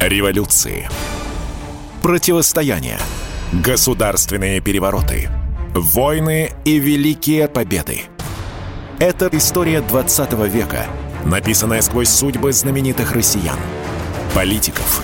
Революции. 0.00 0.88
Противостояния. 2.00 2.98
Государственные 3.52 4.62
перевороты. 4.62 5.28
Войны 5.74 6.52
и 6.64 6.78
великие 6.78 7.48
победы. 7.48 8.04
Это 8.98 9.28
история 9.32 9.82
20 9.82 10.32
века, 10.48 10.86
написанная 11.26 11.82
сквозь 11.82 12.08
судьбы 12.08 12.50
знаменитых 12.54 13.12
россиян. 13.12 13.58
Политиков, 14.34 15.02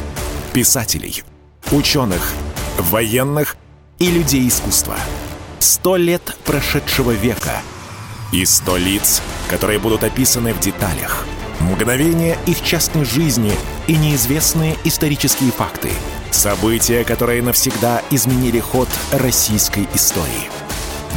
писателей, 0.55 1.25
ученых, 1.73 2.33
военных 2.79 3.59
и 3.99 4.11
людей 4.11 4.49
искусства. 4.49 4.97
Сто 5.59 5.97
лет 5.97 6.35
прошедшего 6.47 7.11
века 7.11 7.61
и 8.33 8.47
сто 8.47 8.79
лиц, 8.79 9.21
которые 9.51 9.79
будут 9.79 10.05
описаны 10.05 10.55
в 10.55 10.61
деталях. 10.61 11.27
Мгновения 11.61 12.39
их 12.47 12.63
частной 12.63 13.05
жизни 13.05 13.53
и 13.87 13.97
неизвестные 13.97 14.77
исторические 14.85 15.53
факты. 15.53 15.91
События, 16.31 17.05
которые 17.05 17.43
навсегда 17.43 18.03
изменили 18.11 18.61
ход 18.61 18.89
российской 19.13 19.89
истории. 19.95 20.51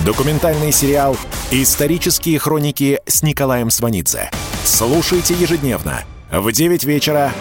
Документальный 0.05 0.71
сериал 0.71 1.17
«Исторические 1.51 2.39
хроники» 2.39 2.99
с 3.05 3.21
Николаем 3.21 3.69
Сванидзе. 3.69 4.31
Слушайте 4.63 5.33
ежедневно 5.33 6.03
в 6.31 6.51
9 6.51 6.83
вечера 6.85 7.33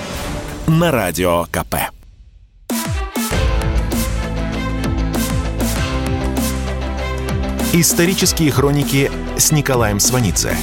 на 0.67 0.91
Радио 0.91 1.45
КП. 1.53 1.77
Исторические 7.73 8.51
хроники 8.51 9.11
с 9.37 9.53
Николаем 9.53 10.01
Сванидзе 10.01 10.57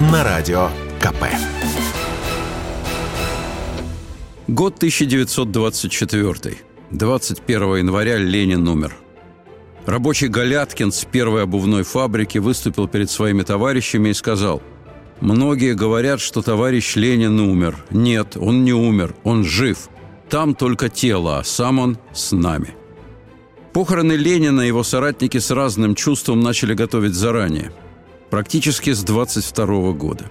на 0.00 0.24
Радио 0.24 0.68
КП. 1.00 1.24
Год 4.50 4.78
1924. 4.78 6.56
21 6.90 7.76
января 7.76 8.18
Ленин 8.18 8.66
умер. 8.66 8.96
Рабочий 9.86 10.26
Галяткин 10.26 10.90
с 10.90 11.04
первой 11.04 11.44
обувной 11.44 11.84
фабрики 11.84 12.38
выступил 12.38 12.88
перед 12.88 13.12
своими 13.12 13.42
товарищами 13.42 14.08
и 14.08 14.12
сказал 14.12 14.60
«Многие 15.20 15.74
говорят, 15.74 16.20
что 16.20 16.42
товарищ 16.42 16.96
Ленин 16.96 17.38
умер. 17.38 17.76
Нет, 17.90 18.36
он 18.36 18.64
не 18.64 18.72
умер, 18.72 19.14
он 19.22 19.44
жив. 19.44 19.88
Там 20.28 20.56
только 20.56 20.88
тело, 20.88 21.38
а 21.38 21.44
сам 21.44 21.78
он 21.78 21.98
с 22.12 22.32
нами». 22.32 22.74
Похороны 23.72 24.14
Ленина 24.14 24.62
его 24.62 24.82
соратники 24.82 25.38
с 25.38 25.52
разным 25.52 25.94
чувством 25.94 26.40
начали 26.40 26.74
готовить 26.74 27.14
заранее, 27.14 27.70
практически 28.30 28.94
с 28.94 29.04
22 29.04 29.92
года. 29.92 30.24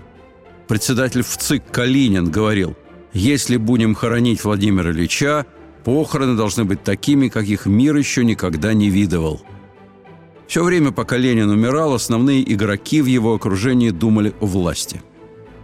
Председатель 0.67 1.21
ВЦИК 1.21 1.63
Калинин 1.71 2.29
говорил, 2.29 2.75
если 3.13 3.57
будем 3.57 3.95
хоронить 3.95 4.43
Владимира 4.43 4.91
Ильича, 4.91 5.45
похороны 5.83 6.35
должны 6.35 6.65
быть 6.65 6.83
такими, 6.83 7.29
каких 7.29 7.65
мир 7.65 7.95
еще 7.95 8.23
никогда 8.23 8.73
не 8.73 8.89
видывал. 8.89 9.41
Все 10.47 10.63
время, 10.63 10.91
пока 10.91 11.17
Ленин 11.17 11.49
умирал, 11.49 11.93
основные 11.93 12.41
игроки 12.51 13.01
в 13.01 13.05
его 13.05 13.35
окружении 13.35 13.91
думали 13.91 14.33
о 14.39 14.45
власти. 14.45 15.01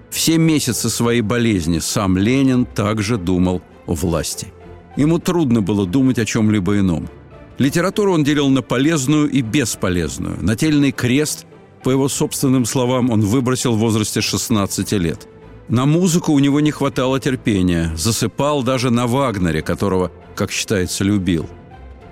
Все 0.09 0.37
месяцы 0.37 0.89
своей 0.89 1.21
болезни 1.21 1.79
сам 1.79 2.17
Ленин 2.17 2.65
также 2.65 3.17
думал 3.17 3.61
о 3.87 3.93
власти. 3.93 4.53
Ему 4.95 5.19
трудно 5.19 5.61
было 5.61 5.85
думать 5.85 6.19
о 6.19 6.25
чем-либо 6.25 6.79
ином– 6.79 7.09
Литературу 7.57 8.13
он 8.13 8.23
делил 8.23 8.49
на 8.49 8.61
полезную 8.61 9.29
и 9.29 9.41
бесполезную. 9.41 10.37
Нательный 10.41 10.91
крест, 10.91 11.45
по 11.83 11.89
его 11.89 12.09
собственным 12.09 12.65
словам, 12.65 13.09
он 13.09 13.21
выбросил 13.21 13.75
в 13.75 13.79
возрасте 13.79 14.21
16 14.21 14.91
лет. 14.93 15.27
На 15.67 15.85
музыку 15.85 16.33
у 16.33 16.39
него 16.39 16.59
не 16.59 16.71
хватало 16.71 17.19
терпения. 17.19 17.91
Засыпал 17.95 18.63
даже 18.63 18.91
на 18.91 19.07
Вагнере, 19.07 19.61
которого, 19.61 20.11
как 20.35 20.51
считается, 20.51 21.03
любил. 21.03 21.49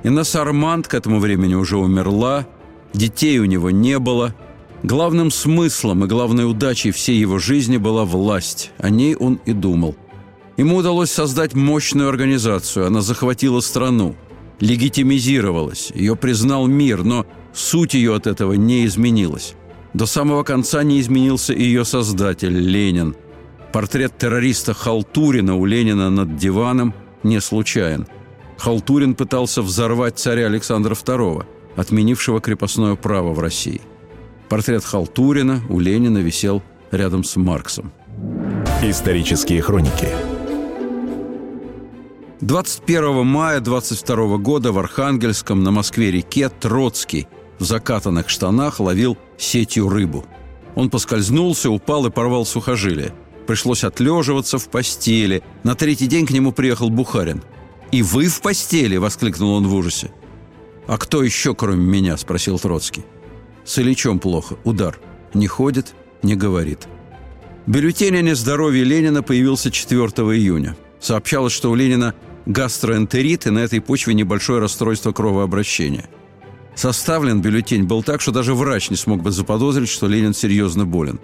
Инна 0.04 0.24
Сармант 0.24 0.88
к 0.88 0.94
этому 0.94 1.20
времени 1.20 1.54
уже 1.54 1.78
умерла, 1.78 2.48
детей 2.94 3.40
у 3.40 3.46
него 3.46 3.70
не 3.70 4.00
было. 4.00 4.36
Главным 4.82 5.32
смыслом 5.32 6.04
и 6.04 6.08
главной 6.08 6.50
удачей 6.50 6.92
всей 6.92 7.18
его 7.18 7.40
жизни 7.40 7.78
была 7.78 8.04
власть. 8.04 8.72
О 8.80 8.90
ней 8.90 9.16
он 9.16 9.40
и 9.46 9.54
думал. 9.54 9.96
Ему 10.58 10.78
удалось 10.78 11.12
создать 11.12 11.54
мощную 11.54 12.10
организацию. 12.10 12.88
Она 12.88 13.02
захватила 13.02 13.62
страну 13.62 14.16
легитимизировалась, 14.64 15.92
ее 15.94 16.16
признал 16.16 16.68
мир, 16.68 17.04
но 17.04 17.26
суть 17.54 17.94
ее 17.94 18.16
от 18.16 18.28
этого 18.28 18.54
не 18.54 18.86
изменилась. 18.86 19.56
До 19.94 20.06
самого 20.06 20.44
конца 20.44 20.84
не 20.84 21.00
изменился 21.02 21.54
и 21.54 21.64
ее 21.64 21.86
создатель, 21.86 22.58
Ленин. 22.58 23.16
Портрет 23.74 24.16
террориста 24.20 24.76
Халтурина 24.76 25.56
у 25.56 25.66
Ленина 25.66 26.12
над 26.12 26.38
диваном 26.38 26.94
не 27.24 27.42
случайен. 27.42 28.06
Халтурин 28.60 29.16
пытался 29.16 29.64
взорвать 29.64 30.20
царя 30.20 30.46
Александра 30.46 30.94
II, 30.94 31.44
отменившего 31.76 32.40
крепостное 32.40 32.96
право 32.96 33.34
в 33.34 33.40
России. 33.40 33.82
Портрет 34.48 34.86
Халтурина 34.86 35.64
у 35.70 35.80
Ленина 35.80 36.20
висел 36.20 36.62
рядом 36.92 37.24
с 37.24 37.36
Марксом. 37.36 37.92
Исторические 38.84 39.64
хроники 39.64 40.10
21 42.42 43.26
мая 43.26 43.60
22 43.60 44.38
года 44.38 44.72
в 44.72 44.78
Архангельском 44.78 45.64
на 45.64 45.72
Москве-реке 45.72 46.50
Троцкий 46.50 47.28
в 47.58 47.64
закатанных 47.64 48.30
штанах 48.30 48.80
ловил 48.80 49.18
сетью 49.38 49.90
рыбу. 49.90 50.26
Он 50.76 50.92
поскользнулся, 50.92 51.72
упал 51.72 52.06
и 52.06 52.12
порвал 52.12 52.46
сухожилие. 52.46 53.14
Пришлось 53.48 53.84
отлеживаться 53.84 54.58
в 54.58 54.70
постели. 54.70 55.44
На 55.64 55.76
третий 55.76 56.08
день 56.08 56.26
к 56.26 56.32
нему 56.32 56.52
приехал 56.52 56.90
Бухарин. 56.90 57.44
«И 57.92 58.02
вы 58.02 58.28
в 58.28 58.42
постели?»– 58.42 58.98
воскликнул 58.98 59.54
он 59.54 59.68
в 59.68 59.76
ужасе. 59.76 60.12
«А 60.88 60.98
кто 60.98 61.24
еще, 61.24 61.54
кроме 61.54 61.84
меня?»– 61.84 62.18
спросил 62.18 62.58
Троцкий. 62.58 63.06
«С 63.66 63.78
Ильичом 63.80 64.20
плохо. 64.20 64.58
Удар. 64.64 65.00
Не 65.34 65.48
ходит, 65.48 65.94
не 66.24 66.36
говорит». 66.36 66.88
Бюллетень 67.66 68.18
о 68.18 68.22
нездоровье 68.22 68.84
Ленина 68.84 69.24
появился 69.24 69.72
4 69.72 70.00
июня. 70.36 70.76
Сообщалось, 71.00 71.54
что 71.54 71.72
у 71.72 71.76
Ленина 71.76 72.14
гастроэнтерит 72.46 73.48
и 73.48 73.52
на 73.52 73.60
этой 73.60 73.80
почве 73.80 74.14
небольшое 74.14 74.60
расстройство 74.60 75.12
кровообращения. 75.14 76.10
Составлен 76.76 77.42
бюллетень 77.42 77.84
был 77.84 78.04
так, 78.04 78.20
что 78.20 78.32
даже 78.32 78.54
врач 78.54 78.90
не 78.90 78.98
смог 78.98 79.22
бы 79.22 79.32
заподозрить, 79.32 79.90
что 79.90 80.08
Ленин 80.08 80.34
серьезно 80.34 80.86
болен. 80.86 81.20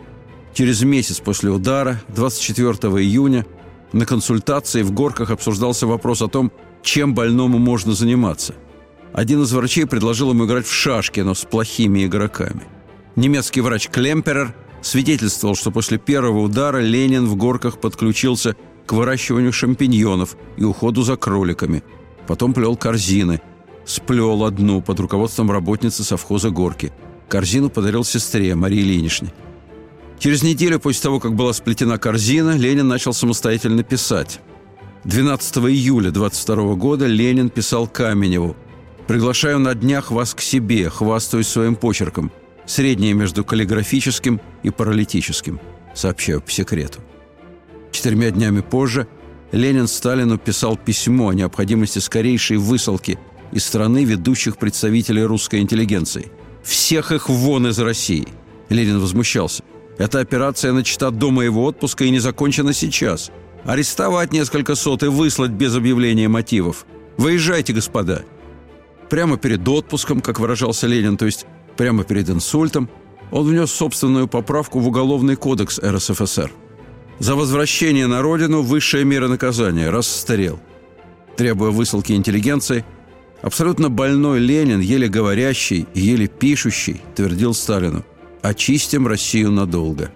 Через 0.54 0.84
месяц 0.84 1.20
после 1.20 1.52
удара, 1.52 2.02
24 2.10 2.72
июня, 3.02 3.46
на 3.94 4.06
консультации 4.06 4.82
в 4.82 4.92
Горках 4.92 5.32
обсуждался 5.32 5.88
вопрос 5.88 6.22
о 6.22 6.28
том, 6.28 6.52
чем 6.84 7.14
больному 7.14 7.58
можно 7.58 7.94
заниматься. 7.94 8.56
Один 9.14 9.42
из 9.44 9.52
врачей 9.52 9.86
предложил 9.86 10.32
ему 10.32 10.46
играть 10.46 10.68
в 10.68 10.74
шашки, 10.74 11.22
но 11.22 11.34
с 11.34 11.44
плохими 11.46 12.06
игроками. 12.06 12.62
Немецкий 13.16 13.62
врач 13.62 13.90
Клемперер 13.90 14.54
свидетельствовал, 14.82 15.56
что 15.56 15.72
после 15.72 15.98
первого 15.98 16.40
удара 16.40 16.78
Ленин 16.78 17.28
в 17.28 17.36
Горках 17.36 17.80
подключился 17.80 18.56
к 18.86 18.94
выращиванию 18.94 19.52
шампиньонов 19.52 20.38
и 20.58 20.64
уходу 20.64 21.02
за 21.02 21.16
кроликами. 21.16 21.84
Потом 22.28 22.54
плел 22.54 22.76
корзины. 22.76 23.42
Сплел 23.86 24.44
одну 24.44 24.82
под 24.82 25.00
руководством 25.00 25.52
работницы 25.52 26.04
совхоза 26.04 26.52
«Горки». 26.52 26.94
Корзину 27.28 27.70
подарил 27.70 28.04
сестре 28.04 28.54
Марии 28.56 28.82
Ильиничне. 28.82 29.34
Через 30.20 30.44
неделю 30.44 30.80
после 30.80 31.02
того, 31.02 31.22
как 31.22 31.34
была 31.34 31.54
сплетена 31.54 31.98
корзина, 31.98 32.58
Ленин 32.58 32.88
начал 32.88 33.14
самостоятельно 33.14 33.84
писать. 33.84 34.42
12 35.06 35.58
июля 35.58 36.12
22 36.12 36.76
года 36.76 37.08
Ленин 37.08 37.50
писал 37.50 37.88
Каменеву 37.88 38.58
«Приглашаю 39.08 39.60
на 39.60 39.74
днях 39.74 40.12
вас 40.12 40.34
к 40.34 40.42
себе, 40.42 40.90
хвастаюсь 40.90 41.48
своим 41.48 41.78
почерком. 41.78 42.32
Среднее 42.66 43.14
между 43.14 43.46
каллиграфическим 43.46 44.42
и 44.62 44.70
паралитическим. 44.70 45.60
Сообщаю 45.96 46.42
по 46.42 46.52
секрету». 46.52 47.00
Четырьмя 47.92 48.32
днями 48.32 48.60
позже 48.60 49.08
Ленин 49.54 49.88
Сталину 49.88 50.38
писал 50.38 50.76
письмо 50.76 51.30
о 51.30 51.34
необходимости 51.34 52.00
скорейшей 52.00 52.58
высылки 52.58 53.18
из 53.54 53.66
страны 53.66 54.04
ведущих 54.04 54.58
представителей 54.58 55.24
русской 55.24 55.62
интеллигенции. 55.62 56.30
Всех 56.62 57.14
их 57.14 57.30
вон 57.30 57.68
из 57.68 57.80
России. 57.80 58.28
Ленин 58.68 59.00
возмущался. 59.00 59.64
Эта 60.00 60.22
операция 60.22 60.74
начата 60.74 61.12
до 61.12 61.30
моего 61.30 61.66
отпуска 61.66 62.06
и 62.06 62.10
не 62.10 62.18
закончена 62.18 62.74
сейчас. 62.74 63.30
Арестовать 63.66 64.34
несколько 64.34 64.74
сот 64.74 65.04
и 65.04 65.08
выслать 65.08 65.52
без 65.52 65.76
объявления 65.76 66.28
мотивов. 66.28 66.88
Выезжайте, 67.18 67.74
господа. 67.74 68.24
Прямо 69.10 69.38
перед 69.38 69.68
отпуском, 69.68 70.22
как 70.22 70.40
выражался 70.40 70.88
Ленин, 70.88 71.18
то 71.18 71.26
есть 71.26 71.46
прямо 71.78 72.04
перед 72.04 72.30
инсультом, 72.30 72.90
он 73.30 73.46
внес 73.46 73.72
собственную 73.72 74.28
поправку 74.28 74.80
в 74.80 74.88
Уголовный 74.88 75.36
кодекс 75.36 75.80
РСФСР– 75.80 76.52
за 77.20 77.36
возвращение 77.36 78.08
на 78.08 78.22
родину 78.22 78.62
высшая 78.62 79.04
мера 79.04 79.28
наказания– 79.28 79.90
расстрел. 79.92 80.58
Требуя 81.36 81.70
высылки 81.70 82.14
интеллигенции, 82.14 82.86
абсолютно 83.42 83.90
больной 83.90 84.40
Ленин, 84.40 84.80
еле 84.80 85.10
говорящий, 85.10 85.86
еле 85.94 86.28
пишущий, 86.28 87.02
твердил 87.16 87.54
Сталину 87.54 88.06
«Очистим 88.42 89.08
Россию 89.08 89.52
надолго». 89.52 90.12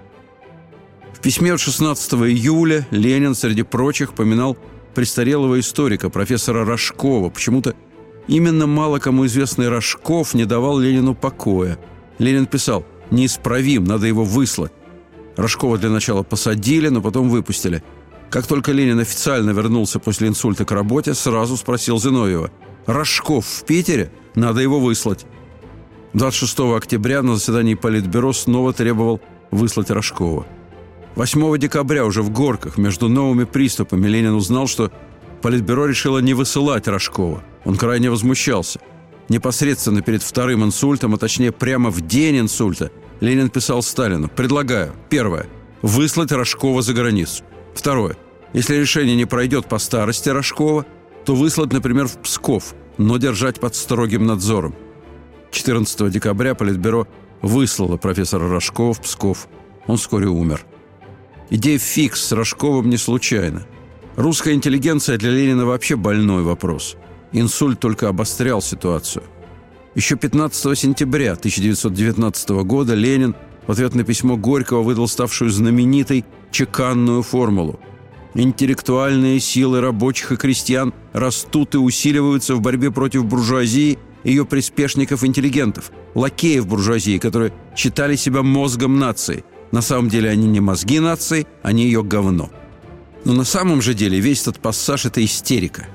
В 1.13 1.19
письме 1.19 1.53
от 1.53 1.59
16 1.59 2.13
июля 2.13 2.87
Ленин, 2.91 3.35
среди 3.35 3.63
прочих, 3.63 4.13
поминал 4.13 4.57
престарелого 4.93 5.59
историка, 5.59 6.09
профессора 6.09 6.65
Рожкова. 6.65 7.29
Почему-то 7.29 7.75
именно 8.27 8.67
мало 8.67 8.99
кому 8.99 9.25
известный 9.25 9.69
Рожков 9.69 10.33
не 10.33 10.45
давал 10.45 10.79
Ленину 10.79 11.15
покоя. 11.15 11.77
Ленин 12.19 12.45
писал 12.45 12.85
«Неисправим, 13.11 13.83
надо 13.83 14.07
его 14.07 14.23
выслать». 14.23 14.71
Рожкова 15.35 15.77
для 15.77 15.89
начала 15.89 16.23
посадили, 16.23 16.89
но 16.89 17.01
потом 17.01 17.29
выпустили. 17.29 17.83
Как 18.29 18.47
только 18.47 18.71
Ленин 18.71 18.99
официально 18.99 19.51
вернулся 19.51 19.99
после 19.99 20.27
инсульта 20.27 20.65
к 20.65 20.71
работе, 20.71 21.13
сразу 21.13 21.57
спросил 21.57 21.99
Зиновьева 21.99 22.51
«Рожков 22.85 23.45
в 23.45 23.63
Питере? 23.65 24.11
Надо 24.35 24.61
его 24.61 24.79
выслать». 24.79 25.25
26 26.13 26.59
октября 26.75 27.23
на 27.23 27.35
заседании 27.35 27.73
Политбюро 27.73 28.33
снова 28.33 28.71
требовал 28.71 29.19
выслать 29.49 29.89
Рожкова. 29.89 30.45
8 31.15 31.57
декабря 31.57 32.05
уже 32.05 32.21
в 32.21 32.29
Горках 32.29 32.77
между 32.77 33.09
новыми 33.09 33.45
приступами 33.45 34.07
Ленин 34.07 34.33
узнал, 34.33 34.67
что 34.67 34.91
Политбюро 35.41 35.87
решило 35.87 36.19
не 36.19 36.35
высылать 36.35 36.87
Рожкова. 36.87 37.43
Он 37.65 37.75
крайне 37.77 38.11
возмущался. 38.11 38.79
Непосредственно 39.27 40.03
перед 40.03 40.21
вторым 40.21 40.63
инсультом, 40.63 41.15
а 41.15 41.17
точнее 41.17 41.51
прямо 41.51 41.89
в 41.89 42.01
день 42.01 42.41
инсульта, 42.41 42.91
Ленин 43.19 43.49
писал 43.49 43.81
Сталину 43.81 44.27
«Предлагаю, 44.27 44.93
первое, 45.09 45.47
выслать 45.81 46.31
Рожкова 46.31 46.83
за 46.83 46.93
границу. 46.93 47.43
Второе, 47.73 48.17
если 48.53 48.75
решение 48.75 49.15
не 49.15 49.25
пройдет 49.25 49.65
по 49.65 49.79
старости 49.79 50.29
Рожкова, 50.29 50.85
то 51.25 51.33
выслать, 51.33 51.73
например, 51.73 52.07
в 52.07 52.17
Псков, 52.17 52.75
но 52.99 53.17
держать 53.17 53.59
под 53.59 53.73
строгим 53.75 54.27
надзором. 54.27 54.75
14 55.53 56.09
декабря 56.09 56.55
Политбюро 56.55 57.07
выслало 57.41 57.97
профессора 57.97 58.49
Рожкова 58.49 58.93
в 58.93 59.01
Псков. 59.01 59.47
Он 59.85 59.97
вскоре 59.97 60.27
умер. 60.27 60.65
Идея 61.49 61.77
фикс 61.77 62.25
с 62.25 62.31
Рожковым 62.31 62.89
не 62.89 62.97
случайна. 62.97 63.65
Русская 64.15 64.55
интеллигенция 64.55 65.17
для 65.17 65.29
Ленина 65.29 65.65
вообще 65.65 65.95
больной 65.95 66.43
вопрос. 66.43 66.97
Инсульт 67.31 67.79
только 67.79 68.09
обострял 68.09 68.61
ситуацию. 68.61 69.23
Еще 69.95 70.15
15 70.15 70.77
сентября 70.77 71.33
1919 71.33 72.49
года 72.65 72.95
Ленин 72.95 73.35
в 73.67 73.71
ответ 73.71 73.93
на 73.93 74.03
письмо 74.03 74.37
Горького 74.37 74.81
выдал 74.81 75.07
ставшую 75.07 75.51
знаменитой 75.51 76.25
чеканную 76.51 77.21
формулу. 77.21 77.79
Интеллектуальные 78.33 79.39
силы 79.39 79.81
рабочих 79.81 80.31
и 80.31 80.35
крестьян 80.35 80.93
растут 81.13 81.75
и 81.75 81.77
усиливаются 81.77 82.55
в 82.55 82.61
борьбе 82.61 82.89
против 82.89 83.25
буржуазии 83.25 83.99
ее 84.23 84.45
приспешников-интеллигентов, 84.45 85.91
лакеев 86.15 86.67
буржуазии, 86.67 87.17
которые 87.17 87.53
считали 87.75 88.15
себя 88.15 88.43
мозгом 88.43 88.99
нации. 88.99 89.43
На 89.71 89.81
самом 89.81 90.09
деле 90.09 90.29
они 90.29 90.47
не 90.47 90.59
мозги 90.59 90.99
нации, 90.99 91.47
они 91.61 91.85
ее 91.85 92.03
говно. 92.03 92.51
Но 93.25 93.33
на 93.33 93.43
самом 93.43 93.81
же 93.81 93.93
деле 93.93 94.19
весь 94.19 94.41
этот 94.41 94.59
пассаж– 94.59 95.05
это 95.07 95.23
истерика. 95.23 95.87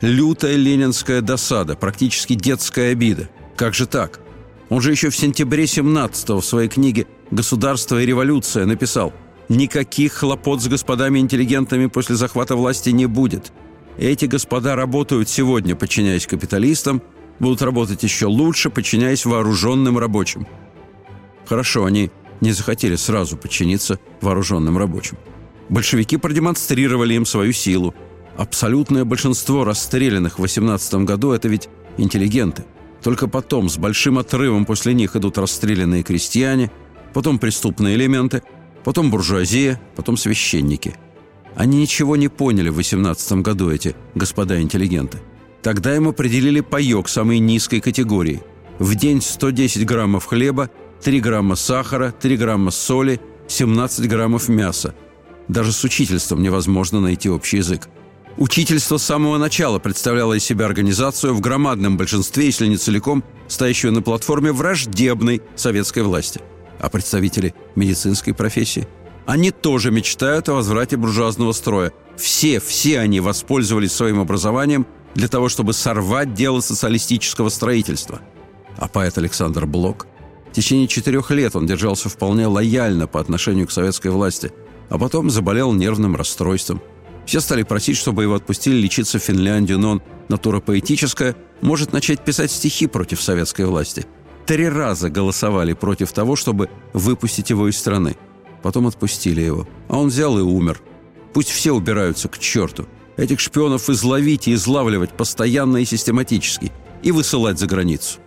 Лютая 0.00 0.56
ленинская 0.56 1.20
досада, 1.20 1.74
практически 1.76 2.34
детская 2.34 2.92
обида. 2.92 3.28
Как 3.56 3.74
же 3.74 3.86
так? 3.86 4.20
Он 4.68 4.80
же 4.80 4.90
еще 4.90 5.10
в 5.10 5.16
сентябре 5.16 5.64
17-го 5.64 6.40
в 6.40 6.46
своей 6.46 6.68
книге 6.68 7.06
«Государство 7.30 8.00
и 8.00 8.06
революция» 8.06 8.66
написал– 8.66 9.12
Никаких 9.48 10.12
хлопот 10.14 10.60
с 10.60 10.66
господами-интеллигентами 10.66 11.86
после 11.86 12.16
захвата 12.16 12.56
власти 12.56 12.90
не 12.90 13.06
будет. 13.06 13.52
Эти 13.96 14.24
господа 14.24 14.74
работают 14.74 15.28
сегодня, 15.28 15.76
подчиняясь 15.76 16.26
капиталистам, 16.26 17.00
будут 17.38 17.62
работать 17.62 18.02
еще 18.02 18.26
лучше, 18.26 18.70
подчиняясь 18.70 19.24
вооруженным 19.24 19.98
рабочим. 19.98 20.46
Хорошо, 21.46 21.84
они 21.84 22.10
не 22.40 22.52
захотели 22.52 22.96
сразу 22.96 23.36
подчиниться 23.36 23.98
вооруженным 24.20 24.78
рабочим. 24.78 25.16
Большевики 25.68 26.16
продемонстрировали 26.16 27.14
им 27.14 27.24
свою 27.24 27.52
силу. 27.52 27.94
Абсолютное 28.36 29.04
большинство 29.04 29.64
расстрелянных 29.64 30.38
в 30.38 30.42
18 30.42 30.94
году– 31.04 31.32
это 31.32 31.48
ведь 31.48 31.68
интеллигенты. 31.96 32.64
Только 33.02 33.28
потом, 33.28 33.68
с 33.68 33.78
большим 33.78 34.18
отрывом 34.18 34.64
после 34.64 34.94
них 34.94 35.16
идут 35.16 35.38
расстрелянные 35.38 36.02
крестьяне, 36.02 36.70
потом 37.12 37.38
преступные 37.38 37.96
элементы– 37.96 38.42
потом 38.86 39.10
буржуазия, 39.10 39.80
потом 39.96 40.16
священники. 40.16 40.94
Они 41.56 41.80
ничего 41.80 42.14
не 42.14 42.28
поняли 42.28 42.68
в 42.68 42.76
18 42.76 43.42
году, 43.42 43.68
эти 43.68 43.96
господа-интеллигенты. 44.14 45.18
Тогда 45.66 45.96
им 45.96 46.06
определили 46.06 46.60
паёк 46.60 47.08
самой 47.08 47.40
низкой 47.40 47.80
категории. 47.80 48.40
В 48.78 48.94
день 48.94 49.20
110 49.20 49.84
граммов 49.84 50.26
хлеба, 50.26 50.70
3 51.02 51.18
грамма 51.20 51.56
сахара, 51.56 52.12
3 52.12 52.36
грамма 52.36 52.70
соли, 52.70 53.20
17 53.48 54.08
граммов 54.08 54.48
мяса. 54.48 54.94
Даже 55.48 55.72
с 55.72 55.82
учительством 55.82 56.40
невозможно 56.40 57.00
найти 57.00 57.28
общий 57.28 57.56
язык. 57.56 57.88
Учительство 58.36 58.96
с 58.96 59.02
самого 59.02 59.38
начала 59.38 59.80
представляло 59.80 60.34
из 60.34 60.44
себя 60.44 60.66
организацию 60.66 61.34
в 61.34 61.40
громадном 61.40 61.96
большинстве, 61.96 62.44
если 62.44 62.68
не 62.68 62.76
целиком, 62.76 63.24
стоящую 63.48 63.92
на 63.92 64.02
платформе 64.02 64.52
враждебной 64.52 65.42
советской 65.56 66.04
власти– 66.04 66.40
а 66.78 66.88
представители 66.90 67.54
медицинской 67.74 68.34
профессии. 68.34 68.86
Они 69.26 69.50
тоже 69.50 69.90
мечтают 69.90 70.48
о 70.48 70.54
возврате 70.54 70.96
буржуазного 70.96 71.50
строя. 71.50 71.92
Все, 72.16 72.60
все 72.60 73.00
они 73.00 73.18
воспользовались 73.18 73.92
своим 73.92 74.20
образованием 74.20 74.86
для 75.16 75.26
того, 75.26 75.48
чтобы 75.48 75.72
сорвать 75.72 76.34
дело 76.34 76.60
социалистического 76.60 77.48
строительства. 77.48 78.20
А 78.76 78.86
поэт 78.86 79.18
Александр 79.18 79.66
Блок 79.66 80.06
в 80.50 80.52
течение 80.54 80.86
четырех 80.86 81.30
лет 81.32 81.56
он 81.56 81.66
держался 81.66 82.08
вполне 82.08 82.46
лояльно 82.46 83.08
по 83.08 83.20
отношению 83.20 83.66
к 83.66 83.72
советской 83.72 84.08
власти, 84.08 84.52
а 84.88 84.98
потом 84.98 85.28
заболел 85.30 85.72
нервным 85.72 86.14
расстройством. 86.14 86.80
Все 87.26 87.40
стали 87.40 87.64
просить, 87.64 87.96
чтобы 87.96 88.22
его 88.22 88.36
отпустили 88.36 88.76
лечиться 88.76 89.18
в 89.18 89.22
Финляндию, 89.22 89.80
но 89.80 89.90
он, 89.90 90.02
натура 90.28 90.60
поэтическая, 90.60 91.34
может 91.60 91.92
начать 91.92 92.24
писать 92.24 92.52
стихи 92.52 92.86
против 92.86 93.20
советской 93.20 93.66
власти– 93.66 94.06
три 94.46 94.68
раза 94.68 95.10
голосовали 95.10 95.74
против 95.74 96.12
того, 96.12 96.36
чтобы 96.36 96.70
выпустить 96.92 97.50
его 97.50 97.68
из 97.68 97.76
страны. 97.76 98.16
Потом 98.62 98.86
отпустили 98.86 99.42
его. 99.42 99.68
А 99.88 99.98
он 99.98 100.08
взял 100.08 100.38
и 100.38 100.42
умер. 100.42 100.80
Пусть 101.34 101.50
все 101.50 101.72
убираются 101.72 102.28
к 102.28 102.38
черту. 102.38 102.86
Этих 103.16 103.40
шпионов 103.40 103.88
изловить 103.88 104.48
и 104.48 104.54
излавливать 104.54 105.10
постоянно 105.10 105.78
и 105.78 105.84
систематически. 105.84 106.72
И 107.02 107.12
высылать 107.12 107.58
за 107.58 107.66
границу. 107.66 108.18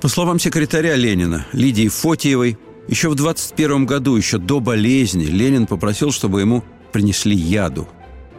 По 0.00 0.08
словам 0.08 0.38
секретаря 0.38 0.94
Ленина, 0.94 1.46
Лидии 1.52 1.88
Фотиевой, 1.88 2.58
еще 2.88 3.08
в 3.08 3.14
21 3.14 3.86
году, 3.86 4.16
еще 4.16 4.38
до 4.38 4.60
болезни, 4.60 5.24
Ленин 5.24 5.66
попросил, 5.66 6.12
чтобы 6.12 6.40
ему 6.40 6.62
принесли 6.92 7.34
яду. 7.34 7.88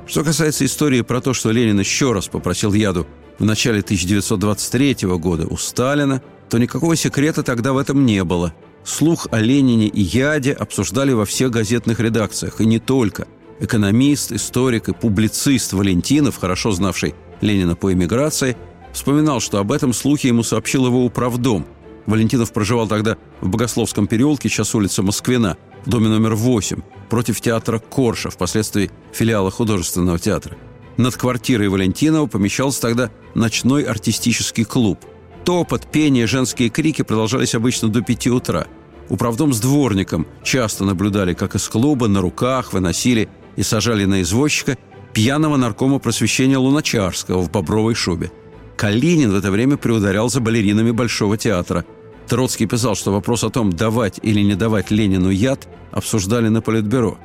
Что 0.07 0.23
касается 0.23 0.63
истории 0.65 1.01
про 1.01 1.19
то, 1.19 1.33
что 1.33 1.51
Ленин 1.51 1.79
еще 1.79 2.13
раз 2.13 2.27
попросил 2.27 2.73
яду 2.73 3.05
в 3.39 3.43
начале 3.43 3.79
1923 3.79 4.95
года 5.17 5.47
у 5.47 5.57
Сталина, 5.57 6.21
то 6.49 6.57
никакого 6.57 6.95
секрета 6.95 7.43
тогда 7.43 7.73
в 7.73 7.77
этом 7.77 8.05
не 8.05 8.23
было. 8.23 8.53
Слух 8.85 9.27
о 9.31 9.41
Ленине 9.41 9.87
и 9.87 10.01
яде 10.01 10.53
обсуждали 10.53 11.11
во 11.11 11.25
всех 11.25 11.51
газетных 11.51 11.99
редакциях, 11.99 12.61
и 12.61 12.65
не 12.65 12.79
только. 12.79 13.27
Экономист, 13.59 14.31
историк 14.31 14.89
и 14.89 14.93
публицист 14.93 15.73
Валентинов, 15.73 16.37
хорошо 16.37 16.71
знавший 16.71 17.15
Ленина 17.41 17.75
по 17.75 17.91
эмиграции, 17.91 18.55
вспоминал, 18.93 19.39
что 19.39 19.59
об 19.59 19.71
этом 19.71 19.93
слухе 19.93 20.27
ему 20.27 20.43
сообщил 20.43 20.85
его 20.85 21.03
управдом. 21.03 21.65
Валентинов 22.05 22.53
проживал 22.53 22.87
тогда 22.87 23.17
в 23.41 23.49
Богословском 23.49 24.07
переулке, 24.07 24.47
сейчас 24.47 24.75
улица 24.75 25.03
Москвина, 25.03 25.57
в 25.85 25.89
доме 25.89 26.07
номер 26.07 26.35
8, 26.35 26.81
против 27.09 27.41
театра 27.41 27.79
Корша, 27.79 28.29
впоследствии 28.29 28.91
филиала 29.11 29.51
художественного 29.51 30.19
театра. 30.19 30.55
Над 30.97 31.15
квартирой 31.15 31.67
Валентинова 31.67 32.27
помещался 32.27 32.81
тогда 32.81 33.11
ночной 33.35 33.83
артистический 33.83 34.65
клуб. 34.65 34.99
Топот, 35.45 35.91
пение, 35.91 36.27
женские 36.27 36.69
крики 36.69 37.03
продолжались 37.03 37.55
обычно 37.55 37.89
до 37.89 38.01
пяти 38.01 38.29
утра. 38.29 38.67
Управдом 39.09 39.53
с 39.53 39.59
дворником 39.59 40.27
часто 40.43 40.83
наблюдали, 40.83 41.33
как 41.33 41.55
из 41.55 41.67
клуба 41.69 42.07
на 42.07 42.21
руках 42.21 42.73
выносили 42.73 43.29
и 43.57 43.63
сажали 43.63 44.05
на 44.05 44.21
извозчика 44.21 44.77
пьяного 45.13 45.57
наркома 45.57 45.99
просвещения 45.99 46.57
Луначарского 46.57 47.41
в 47.41 47.51
бобровой 47.51 47.95
шубе. 47.95 48.31
Калинин 48.77 49.31
в 49.31 49.35
это 49.35 49.51
время 49.51 49.75
приударял 49.75 50.29
за 50.29 50.39
балеринами 50.39 50.91
Большого 50.91 51.37
театра. 51.37 51.83
Троцкий 52.27 52.67
писал, 52.67 52.95
что 52.95 53.11
вопрос 53.11 53.43
о 53.43 53.49
том, 53.49 53.73
давать 53.73 54.19
или 54.21 54.41
не 54.41 54.55
давать 54.55 54.91
Ленину 54.91 55.29
яд, 55.29 55.67
обсуждали 55.91 56.47
на 56.47 56.61
Политбюро. 56.61 57.17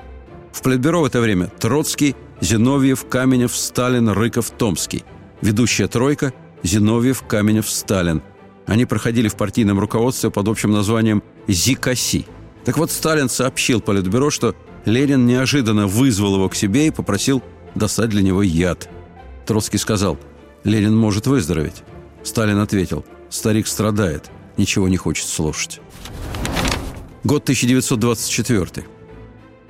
В 0.53 0.63
Политбюро 0.63 1.03
в 1.03 1.05
это 1.05 1.21
время 1.21 1.53
Троцкий 1.59 2.17
Зиновьев, 2.41 3.07
Каменев, 3.09 3.55
Сталин, 3.55 4.09
Рыков, 4.09 4.51
Томский. 4.51 5.05
Ведущая 5.43 5.87
тройка– 5.87 6.33
Зиновьев, 6.63 7.23
Каменев, 7.23 7.69
Сталин. 7.69 8.23
Они 8.67 8.85
проходили 8.85 9.29
в 9.29 9.37
партийном 9.37 9.79
руководстве 9.79 10.31
под 10.31 10.49
общим 10.49 10.71
названием 10.71 11.23
«ЗИКАСИ». 11.49 12.27
Так 12.65 12.79
вот, 12.79 12.91
Сталин 12.91 13.29
сообщил 13.29 13.81
Политбюро, 13.81 14.31
что 14.31 14.55
Ленин 14.85 15.27
неожиданно 15.27 15.87
вызвал 15.87 16.37
его 16.37 16.49
к 16.49 16.55
себе 16.55 16.89
и 16.89 16.91
попросил 16.91 17.43
достать 17.75 18.11
для 18.11 18.23
него 18.23 18.43
яд. 18.43 18.89
Троцкий 19.47 19.79
сказал, 19.79 20.19
«Ленин 20.65 20.97
может 20.97 21.27
выздороветь». 21.27 21.83
Сталин 22.23 22.59
ответил, 22.59 23.05
«Старик 23.29 23.67
страдает, 23.67 24.31
ничего 24.57 24.89
не 24.89 24.97
хочет 24.97 25.27
слушать». 25.27 25.81
Год 27.25 27.45
1924. 27.45 28.87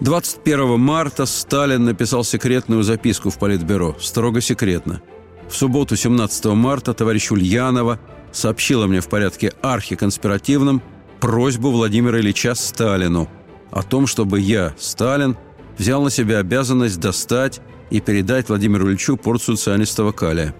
21 0.01 0.81
марта 0.81 1.27
Сталин 1.27 1.85
написал 1.85 2.25
секретную 2.25 2.83
записку 2.83 3.31
в 3.31 3.39
Политбюро, 3.39 3.97
строго 4.01 4.41
секретно. 4.41 5.03
В 5.49 5.55
субботу, 5.55 5.97
17 5.97 6.47
марта, 6.47 6.95
товарищ 6.95 7.31
Ульянова 7.31 8.01
сообщила 8.33 8.87
мне 8.87 9.01
в 9.01 9.09
порядке 9.09 9.53
архиконспиративном 9.61 10.83
просьбу 11.21 11.71
Владимира 11.71 12.19
Ильича 12.19 12.55
Сталину 12.55 13.29
о 13.73 13.83
том, 13.83 14.07
чтобы 14.07 14.39
я, 14.39 14.75
Сталин, 14.79 15.37
взял 15.79 16.03
на 16.03 16.11
себя 16.11 16.39
обязанность 16.39 17.01
достать 17.01 17.61
и 17.91 18.01
передать 18.01 18.49
Владимиру 18.49 18.89
Ильичу 18.89 19.17
порцию 19.17 19.57
цианистого 19.57 20.13
калия. 20.13 20.55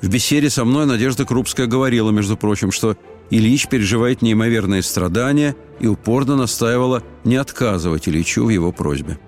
В 0.00 0.08
беседе 0.08 0.48
со 0.48 0.64
мной 0.64 0.86
Надежда 0.86 1.24
Крупская 1.24 1.66
говорила, 1.66 2.10
между 2.10 2.36
прочим, 2.36 2.72
что 2.72 2.96
Ильич 3.30 3.68
переживает 3.68 4.22
неимоверные 4.22 4.82
страдания 4.82 5.54
и 5.80 5.86
упорно 5.86 6.36
настаивала 6.36 7.02
не 7.24 7.36
отказывать 7.36 8.08
Ильичу 8.08 8.44
в 8.46 8.48
его 8.48 8.72
просьбе. 8.72 9.18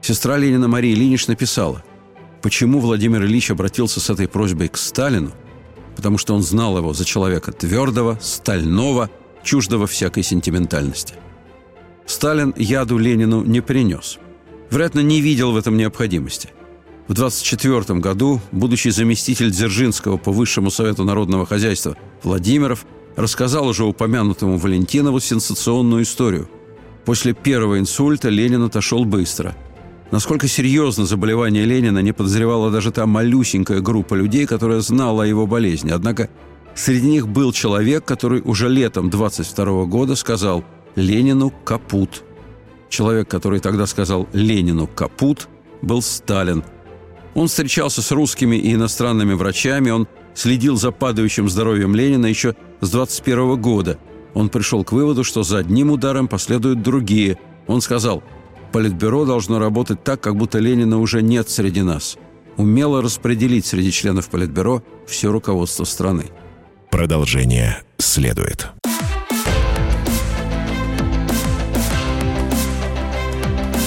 Сестра 0.00 0.38
Ленина 0.38 0.68
Мария 0.68 0.94
Ильинич 0.94 1.26
написала, 1.26 1.82
почему 2.42 2.78
Владимир 2.78 3.24
Ильич 3.24 3.50
обратился 3.50 4.00
с 4.00 4.08
этой 4.08 4.28
просьбой 4.28 4.68
к 4.68 4.76
Сталину, 4.76 5.32
потому 5.96 6.18
что 6.18 6.34
он 6.34 6.42
знал 6.42 6.78
его 6.78 6.92
за 6.92 7.04
человека 7.04 7.52
твердого, 7.52 8.18
стального, 8.20 9.10
чуждого 9.42 9.86
всякой 9.86 10.22
сентиментальности. 10.22 11.14
Сталин 12.10 12.52
яду 12.56 12.98
Ленину 12.98 13.44
не 13.44 13.60
принес. 13.60 14.18
Вероятно, 14.70 15.00
не 15.00 15.20
видел 15.20 15.52
в 15.52 15.56
этом 15.56 15.76
необходимости– 15.76 16.50
в 17.10 17.12
1924 17.12 17.98
году 17.98 18.40
будущий 18.52 18.90
заместитель 18.90 19.50
Дзержинского 19.50 20.16
по 20.16 20.30
Высшему 20.30 20.70
Совету 20.70 21.02
Народного 21.02 21.44
Хозяйства 21.44 21.96
Владимиров 22.22 22.86
рассказал 23.16 23.66
уже 23.66 23.82
упомянутому 23.82 24.58
Валентинову 24.58 25.18
сенсационную 25.18 26.04
историю. 26.04 26.48
После 27.04 27.32
первого 27.32 27.80
инсульта 27.80 28.28
Ленин 28.28 28.62
отошел 28.62 29.04
быстро. 29.04 29.56
Насколько 30.12 30.46
серьезно 30.46 31.04
заболевание 31.04 31.64
Ленина 31.64 31.98
не 31.98 32.12
подозревала 32.12 32.70
даже 32.70 32.92
та 32.92 33.06
малюсенькая 33.06 33.80
группа 33.80 34.14
людей, 34.14 34.46
которая 34.46 34.78
знала 34.78 35.24
о 35.24 35.26
его 35.26 35.48
болезни. 35.48 35.90
Однако 35.90 36.30
среди 36.76 37.08
них 37.08 37.26
был 37.26 37.52
человек, 37.52 38.04
который 38.04 38.40
уже 38.44 38.68
летом 38.68 39.10
22 39.10 39.86
года 39.86 40.14
сказал 40.14 40.64
«Ленину 40.96 41.52
капут». 41.64 42.24
Человек, 42.88 43.28
который 43.28 43.60
тогда 43.60 43.86
сказал 43.86 44.28
«Ленину 44.32 44.86
капут», 44.86 45.48
был 45.82 46.02
Сталин– 46.02 46.64
он 47.34 47.48
встречался 47.48 48.02
с 48.02 48.10
русскими 48.10 48.56
и 48.56 48.74
иностранными 48.74 49.34
врачами, 49.34 49.90
он 49.90 50.08
следил 50.34 50.76
за 50.76 50.90
падающим 50.90 51.48
здоровьем 51.48 51.94
Ленина 51.94 52.26
еще 52.26 52.56
с 52.80 52.90
21 52.90 53.60
года. 53.60 53.98
Он 54.34 54.48
пришел 54.48 54.84
к 54.84 54.92
выводу, 54.92 55.24
что 55.24 55.42
за 55.42 55.58
одним 55.58 55.90
ударом 55.90 56.28
последуют 56.28 56.82
другие. 56.82 57.38
Он 57.66 57.80
сказал, 57.80 58.22
«Политбюро 58.72 59.24
должно 59.24 59.58
работать 59.58 60.02
так, 60.04 60.20
как 60.20 60.36
будто 60.36 60.58
Ленина 60.58 61.00
уже 61.00 61.22
нет 61.22 61.48
среди 61.50 61.82
нас. 61.82 62.16
Умело 62.56 63.02
распределить 63.02 63.66
среди 63.66 63.90
членов 63.90 64.28
Политбюро 64.28 64.82
все 65.06 65.30
руководство 65.30 65.84
страны». 65.84 66.26
Продолжение 66.90 67.82
следует. 67.98 68.79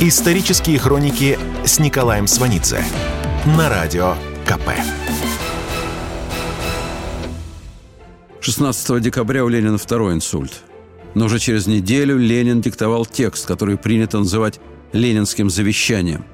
Исторические 0.06 0.80
хроники 0.80 1.40
с 1.64 1.80
Николаем 1.80 2.28
Сванидзе 2.28 2.84
на 3.58 3.70
Радио 3.70 4.16
КП. 4.46 4.72
16 8.42 9.02
декабря 9.02 9.46
у 9.46 9.48
Ленина 9.48 9.78
второй 9.78 10.16
инсульт. 10.16 10.64
Но 11.14 11.28
уже 11.28 11.40
через 11.40 11.68
неделю 11.68 12.18
Ленин 12.18 12.60
диктовал 12.60 13.06
текст, 13.06 13.46
который 13.46 13.78
принято 13.78 14.20
называть 14.20 14.60
«ленинским 14.92 15.50
завещанием». 15.50 16.26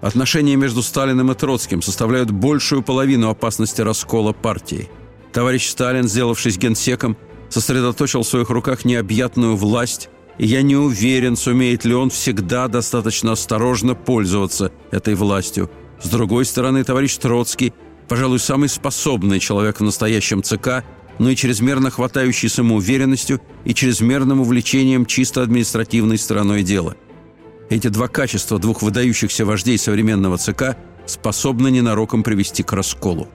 Отношения 0.00 0.56
между 0.56 0.82
Сталиным 0.82 1.32
и 1.32 1.34
Троцким 1.34 1.82
составляют 1.82 2.30
большую 2.30 2.82
половину 2.82 3.28
опасности 3.28 3.82
раскола 3.82 4.32
партии. 4.32 4.88
Товарищ 5.34 5.68
Сталин, 5.68 6.08
сделавшись 6.08 6.56
генсеком, 6.56 7.18
сосредоточил 7.50 8.22
в 8.22 8.26
своих 8.26 8.48
руках 8.48 8.86
необъятную 8.86 9.54
власть, 9.54 10.08
я 10.38 10.62
не 10.62 10.76
уверен, 10.76 11.36
сумеет 11.36 11.84
ли 11.84 11.94
он 11.94 12.10
всегда 12.10 12.68
достаточно 12.68 13.32
осторожно 13.32 13.94
пользоваться 13.94 14.72
этой 14.90 15.14
властью– 15.14 15.70
с 16.02 16.08
другой 16.08 16.44
стороны, 16.44 16.82
товарищ 16.82 17.16
Троцкий, 17.16 17.72
пожалуй, 18.08 18.40
самый 18.40 18.68
способный 18.68 19.38
человек 19.38 19.78
в 19.78 19.84
настоящем 19.84 20.42
ЦК, 20.42 20.84
но 21.18 21.30
и 21.30 21.36
чрезмерно 21.36 21.90
хватающий 21.90 22.48
самоуверенностью 22.48 23.40
и 23.64 23.72
чрезмерным 23.72 24.40
увлечением 24.40 25.06
чисто 25.06 25.42
административной 25.42 26.18
стороной 26.18 26.62
дела. 26.64 26.96
Эти 27.70 27.88
два 27.88 28.08
качества 28.08 28.58
двух 28.58 28.82
выдающихся 28.82 29.46
вождей 29.46 29.78
современного 29.78 30.38
ЦК 30.38 30.76
способны 31.06 31.70
ненароком 31.70 32.22
привести 32.22 32.62
к 32.62 32.72
расколу. 32.72 33.28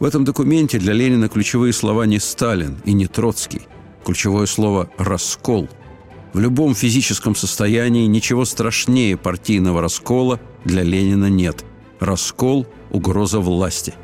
В 0.00 0.04
этом 0.04 0.24
документе 0.24 0.78
для 0.78 0.92
Ленина 0.92 1.28
ключевые 1.28 1.72
слова 1.72 2.06
не 2.06 2.18
Сталин 2.18 2.78
и 2.84 2.92
не 2.92 3.06
Троцкий. 3.06 3.62
Ключевое 4.04 4.46
слово 4.46 4.90
«раскол». 4.96 5.68
В 6.34 6.40
любом 6.40 6.74
физическом 6.74 7.36
состоянии 7.36 8.06
ничего 8.06 8.44
страшнее 8.44 9.16
партийного 9.16 9.80
раскола 9.80 10.40
для 10.64 10.82
Ленина 10.82 11.30
нет– 11.30 11.64
Раскол– 12.00 12.66
угроза 12.90 13.38
власти. 13.38 13.94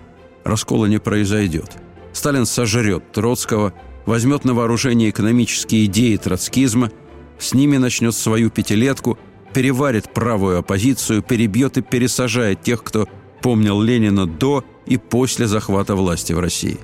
Раскола 0.45 0.87
не 0.87 0.99
произойдет. 0.99 1.73
Сталин 2.13 2.47
сожрет 2.47 3.11
Троцкого, 3.13 3.75
возьмет 4.07 4.45
на 4.45 4.55
вооружение 4.55 5.11
экономические 5.11 5.87
идеи 5.87 6.17
троцкизма, 6.17 6.93
с 7.41 7.53
ними 7.53 7.79
начнет 7.79 8.15
свою 8.15 8.49
пятилетку, 8.49 9.19
переварит 9.53 10.15
правую 10.15 10.59
оппозицию, 10.59 11.23
перебьет 11.23 11.79
и 11.79 11.83
пересажает 11.83 12.63
тех, 12.63 12.85
кто 12.85 13.09
помнил 13.43 13.83
Ленина 13.83 14.27
до 14.27 14.65
и 14.87 14.99
после 14.99 15.49
захвата 15.49 15.97
власти 15.97 16.33
в 16.33 16.39
России. 16.39 16.79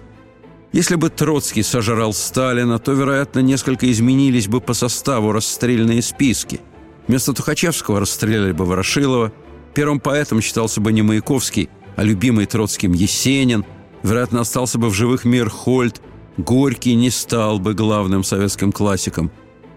Если 0.72 0.96
бы 0.96 1.10
Троцкий 1.10 1.62
сожрал 1.62 2.12
Сталина, 2.12 2.78
то, 2.78 2.92
вероятно, 2.92 3.40
несколько 3.40 3.90
изменились 3.90 4.48
бы 4.48 4.60
по 4.60 4.74
составу 4.74 5.32
расстрельные 5.32 6.02
списки. 6.02 6.60
Вместо 7.08 7.32
Тухачевского 7.32 8.00
расстреляли 8.00 8.52
бы 8.52 8.64
Ворошилова– 8.64 9.32
Первым 9.76 10.00
поэтом 10.00 10.40
считался 10.40 10.80
бы 10.80 10.90
не 10.90 11.02
Маяковский, 11.02 11.68
а 11.96 12.02
любимый 12.02 12.46
Троцким 12.46 12.94
Есенин. 12.94 13.66
Вероятно, 14.02 14.40
остался 14.40 14.78
бы 14.78 14.88
в 14.88 14.94
живых 14.94 15.26
Мирхольд. 15.26 16.00
Горький 16.38 16.94
не 16.94 17.10
стал 17.10 17.58
бы 17.58 17.74
главным 17.74 18.24
советским 18.24 18.72
классиком. 18.72 19.30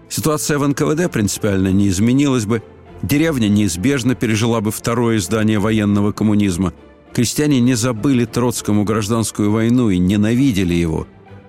Ситуация 0.08 0.56
в 0.56 0.66
НКВД 0.66 1.12
принципиально 1.12 1.68
не 1.68 1.88
изменилась 1.88 2.46
бы. 2.46 2.62
Деревня 3.02 3.48
неизбежно 3.48 4.14
пережила 4.14 4.62
бы 4.62 4.70
второе 4.70 5.18
издание 5.18 5.58
военного 5.58 6.12
коммунизма. 6.12 6.72
Крестьяне 7.14 7.60
не 7.60 7.74
забыли 7.74 8.24
Троцкому 8.24 8.84
гражданскую 8.84 9.50
войну 9.50 9.90
и 9.90 9.98
ненавидели 9.98 10.74
его. 10.74 11.06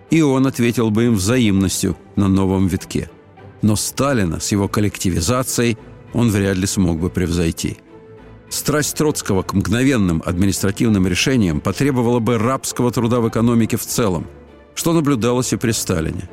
И 0.09 0.21
он 0.21 0.47
ответил 0.47 0.89
бы 0.89 1.05
им 1.05 1.15
взаимностью 1.15 1.97
на 2.15 2.27
новом 2.27 2.67
витке. 2.67 3.09
Но 3.61 3.75
Сталина 3.75 4.39
с 4.39 4.51
его 4.51 4.67
коллективизацией 4.67 5.77
он 6.13 6.31
вряд 6.31 6.57
ли 6.57 6.65
смог 6.65 6.99
бы 6.99 7.09
превзойти. 7.09 7.77
Страсть 8.49 8.97
Троцкого 8.97 9.43
к 9.43 9.53
мгновенным 9.53 10.21
административным 10.25 11.07
решениям 11.07 11.61
потребовала 11.61 12.19
бы 12.19 12.37
рабского 12.37 12.91
труда 12.91 13.21
в 13.21 13.29
экономике 13.29 13.77
в 13.77 13.85
целом, 13.85 14.27
что 14.73 14.93
наблюдалось 14.93 15.53
и 15.53 15.57
при 15.57 15.71
Сталине. 15.71 16.27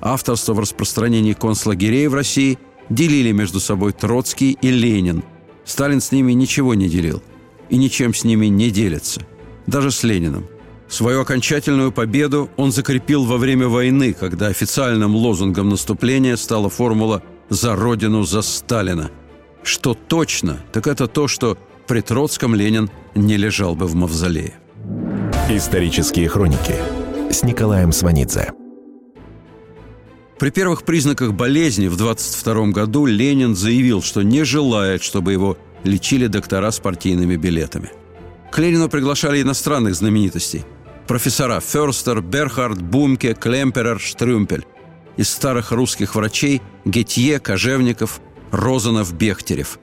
Авторство 0.00 0.52
в 0.52 0.58
распространении 0.58 1.32
концлагерей 1.32 2.08
в 2.08 2.14
России 2.14 2.58
делили 2.90 3.30
между 3.32 3.60
собой 3.60 3.92
Троцкий 3.92 4.58
и 4.60 4.70
Ленин. 4.70 5.22
Сталин 5.64 6.00
с 6.00 6.12
ними 6.12 6.32
ничего 6.32 6.74
не 6.74 6.88
делил 6.88 7.22
и 7.68 7.76
ничем 7.76 8.14
с 8.14 8.24
ними 8.24 8.46
не 8.46 8.70
делится, 8.70 9.22
даже 9.66 9.90
с 9.90 10.02
Лениным. 10.02 10.46
Свою 10.88 11.22
окончательную 11.22 11.90
победу 11.90 12.50
он 12.56 12.70
закрепил 12.70 13.24
во 13.24 13.38
время 13.38 13.68
войны, 13.68 14.12
когда 14.12 14.48
официальным 14.48 15.16
лозунгом 15.16 15.70
наступления 15.70 16.36
стала 16.36 16.68
формула 16.68 17.22
«За 17.48 17.74
Родину, 17.74 18.24
за 18.24 18.42
Сталина», 18.42 19.10
что 19.62 19.94
точно, 19.94 20.60
так 20.72 20.86
это 20.86 21.06
то, 21.06 21.28
что 21.28 21.56
при 21.86 22.00
Троцком 22.00 22.54
Ленин 22.54 22.90
не 23.14 23.36
лежал 23.36 23.74
бы 23.74 23.86
в 23.86 23.94
мавзолее. 23.94 24.54
Исторические 25.48 26.28
хроники 26.28 26.74
с 27.30 27.42
Николаем 27.42 27.92
Сванидзе. 27.92 28.52
При 30.38 30.50
первых 30.50 30.82
признаках 30.82 31.34
болезни 31.34 31.86
в 31.86 31.96
22 31.96 32.66
году 32.68 33.06
Ленин 33.06 33.54
заявил, 33.54 34.02
что 34.02 34.22
не 34.22 34.44
желает, 34.44 35.02
чтобы 35.02 35.32
его 35.32 35.56
лечили 35.84 36.26
доктора 36.26 36.70
с 36.70 36.78
партийными 36.78 37.36
билетами. 37.36 37.90
К 38.50 38.56
приглашали 38.88 39.40
иностранных 39.40 39.94
знаменитостей. 39.94 40.64
Профессора 41.06 41.60
Ферстер, 41.60 42.20
Берхард, 42.20 42.80
Бумке, 42.80 43.34
Клемперер, 43.34 43.98
Штрюмпель. 43.98 44.66
Из 45.16 45.28
старых 45.28 45.72
русских 45.72 46.14
врачей 46.14 46.62
Гетье, 46.84 47.38
Кожевников– 47.38 48.20
Розанов 48.52 49.14
Бехтерев, 49.14 49.78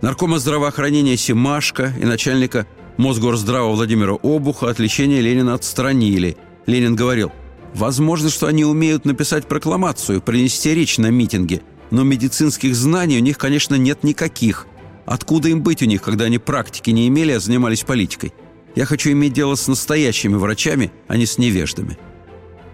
наркома 0.00 0.38
здравоохранения 0.38 1.16
Симашко 1.16 1.92
и 2.00 2.04
начальника 2.04 2.64
Мосгорздрава 2.96 3.72
Владимира 3.72 4.12
Обуха 4.12 4.70
от 4.70 4.78
лечения 4.78 5.20
Ленина 5.20 5.54
отстранили. 5.54 6.36
Ленин 6.66 6.94
говорил, 6.94 7.32
возможно, 7.74 8.30
что 8.30 8.46
они 8.46 8.64
умеют 8.64 9.04
написать 9.04 9.48
прокламацию, 9.48 10.22
принести 10.22 10.72
речь 10.72 10.96
на 10.96 11.10
митинге, 11.10 11.62
но 11.90 12.04
медицинских 12.04 12.76
знаний 12.76 13.18
у 13.18 13.20
них, 13.20 13.36
конечно, 13.36 13.74
нет 13.74 14.04
никаких. 14.04 14.68
Откуда 15.06 15.48
им 15.48 15.62
быть 15.62 15.82
у 15.82 15.86
них, 15.86 16.02
когда 16.02 16.24
они 16.24 16.38
практики 16.38 16.90
не 16.90 17.08
имели, 17.08 17.32
а 17.32 17.40
занимались 17.40 17.84
политикой? 17.84 18.32
Я 18.74 18.86
хочу 18.86 19.10
иметь 19.12 19.32
дело 19.32 19.54
с 19.54 19.68
настоящими 19.68 20.34
врачами, 20.34 20.92
а 21.08 21.16
не 21.16 21.26
с 21.26 21.38
невеждами». 21.38 21.98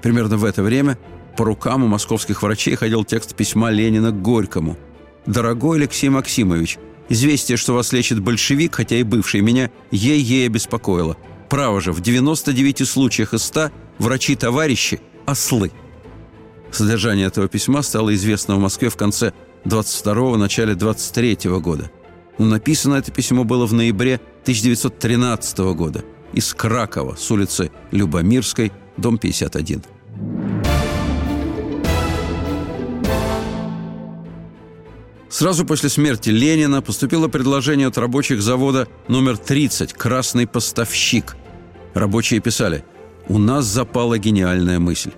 Примерно 0.02 0.36
в 0.38 0.44
это 0.44 0.62
время 0.62 0.98
по 1.36 1.44
рукам 1.44 1.84
у 1.84 1.86
московских 1.86 2.42
врачей 2.42 2.74
ходил 2.76 3.04
текст 3.04 3.34
письма 3.34 3.70
Ленина 3.70 4.10
к 4.10 4.22
Горькому. 4.22 4.78
«Дорогой 5.26 5.78
Алексей 5.78 6.08
Максимович, 6.08 6.78
известие, 7.08 7.56
что 7.56 7.74
вас 7.74 7.92
лечит 7.92 8.20
большевик, 8.20 8.76
хотя 8.76 8.96
и 8.96 9.02
бывший, 9.02 9.40
меня 9.40 9.70
ей-ей 9.90 10.46
обеспокоило. 10.46 11.16
Право 11.48 11.80
же, 11.80 11.92
в 11.92 12.00
99 12.00 12.88
случаях 12.88 13.34
из 13.34 13.42
100 13.42 13.70
врачи-товарищи– 13.98 15.00
ослы». 15.26 15.72
Содержание 16.70 17.26
этого 17.26 17.48
письма 17.48 17.82
стало 17.82 18.14
известно 18.14 18.56
в 18.56 18.60
Москве 18.60 18.88
в 18.88 18.96
конце 18.96 19.32
22-го, 19.64 20.36
начале 20.36 20.74
23-го 20.74 21.60
года. 21.60 21.90
Но 22.40 22.46
написано 22.46 22.94
это 22.94 23.12
письмо 23.12 23.44
было 23.44 23.66
в 23.66 23.74
ноябре 23.74 24.14
1913 24.44 25.58
года 25.74 26.02
из 26.32 26.54
Кракова 26.54 27.14
с 27.14 27.30
улицы 27.30 27.70
Любомирской, 27.90 28.72
дом 28.96 29.18
51. 29.18 29.82
Сразу 35.28 35.66
после 35.66 35.90
смерти 35.90 36.30
Ленина 36.30 36.80
поступило 36.80 37.28
предложение 37.28 37.88
от 37.88 37.98
рабочих 37.98 38.40
завода 38.40 38.88
номер 39.06 39.36
30 39.36 39.92
«Красный 39.92 40.46
поставщик». 40.46 41.36
Рабочие 41.92 42.40
писали 42.40 42.86
«У 43.28 43.36
нас 43.36 43.66
запала 43.66 44.16
гениальная 44.16 44.78
мысль. 44.78 45.12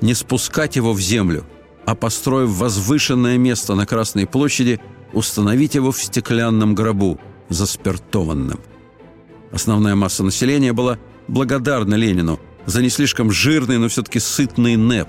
Не 0.00 0.14
спускать 0.14 0.74
его 0.74 0.92
в 0.92 1.00
землю, 1.00 1.46
а 1.86 1.94
построив 1.94 2.50
возвышенное 2.50 3.38
место 3.38 3.76
на 3.76 3.86
Красной 3.86 4.26
площади, 4.26 4.80
установить 5.14 5.74
его 5.74 5.92
в 5.92 6.02
стеклянном 6.02 6.74
гробу, 6.74 7.18
заспиртованном». 7.48 8.60
Основная 9.52 9.94
масса 9.94 10.24
населения 10.24 10.72
была 10.72 10.98
благодарна 11.28 11.94
Ленину 11.94 12.40
за 12.66 12.82
не 12.82 12.88
слишком 12.88 13.30
жирный, 13.30 13.78
но 13.78 13.88
все-таки 13.88 14.18
сытный 14.18 14.76
НЭП. 14.76 15.08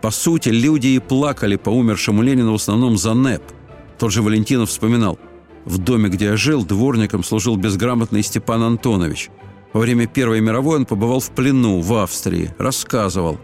По 0.00 0.10
сути, 0.10 0.50
люди 0.50 0.88
и 0.88 0.98
плакали 0.98 1.56
по 1.56 1.70
умершему 1.70 2.22
Ленину 2.22 2.52
в 2.52 2.56
основном 2.56 2.96
за 2.96 3.14
НЭП– 3.14 3.42
тот 3.98 4.12
же 4.12 4.22
Валентинов 4.22 4.70
вспоминал. 4.70 5.18
В 5.64 5.78
доме, 5.78 6.08
где 6.08 6.26
я 6.26 6.36
жил, 6.36 6.64
дворником 6.64 7.24
служил 7.24 7.56
безграмотный 7.56 8.22
Степан 8.22 8.62
Антонович. 8.62 9.30
Во 9.72 9.80
время 9.80 10.06
Первой 10.06 10.40
мировой 10.40 10.76
он 10.76 10.86
побывал 10.86 11.20
в 11.20 11.30
плену 11.30 11.80
в 11.80 11.94
Австрии. 11.94 12.50
Рассказывал. 12.58 13.38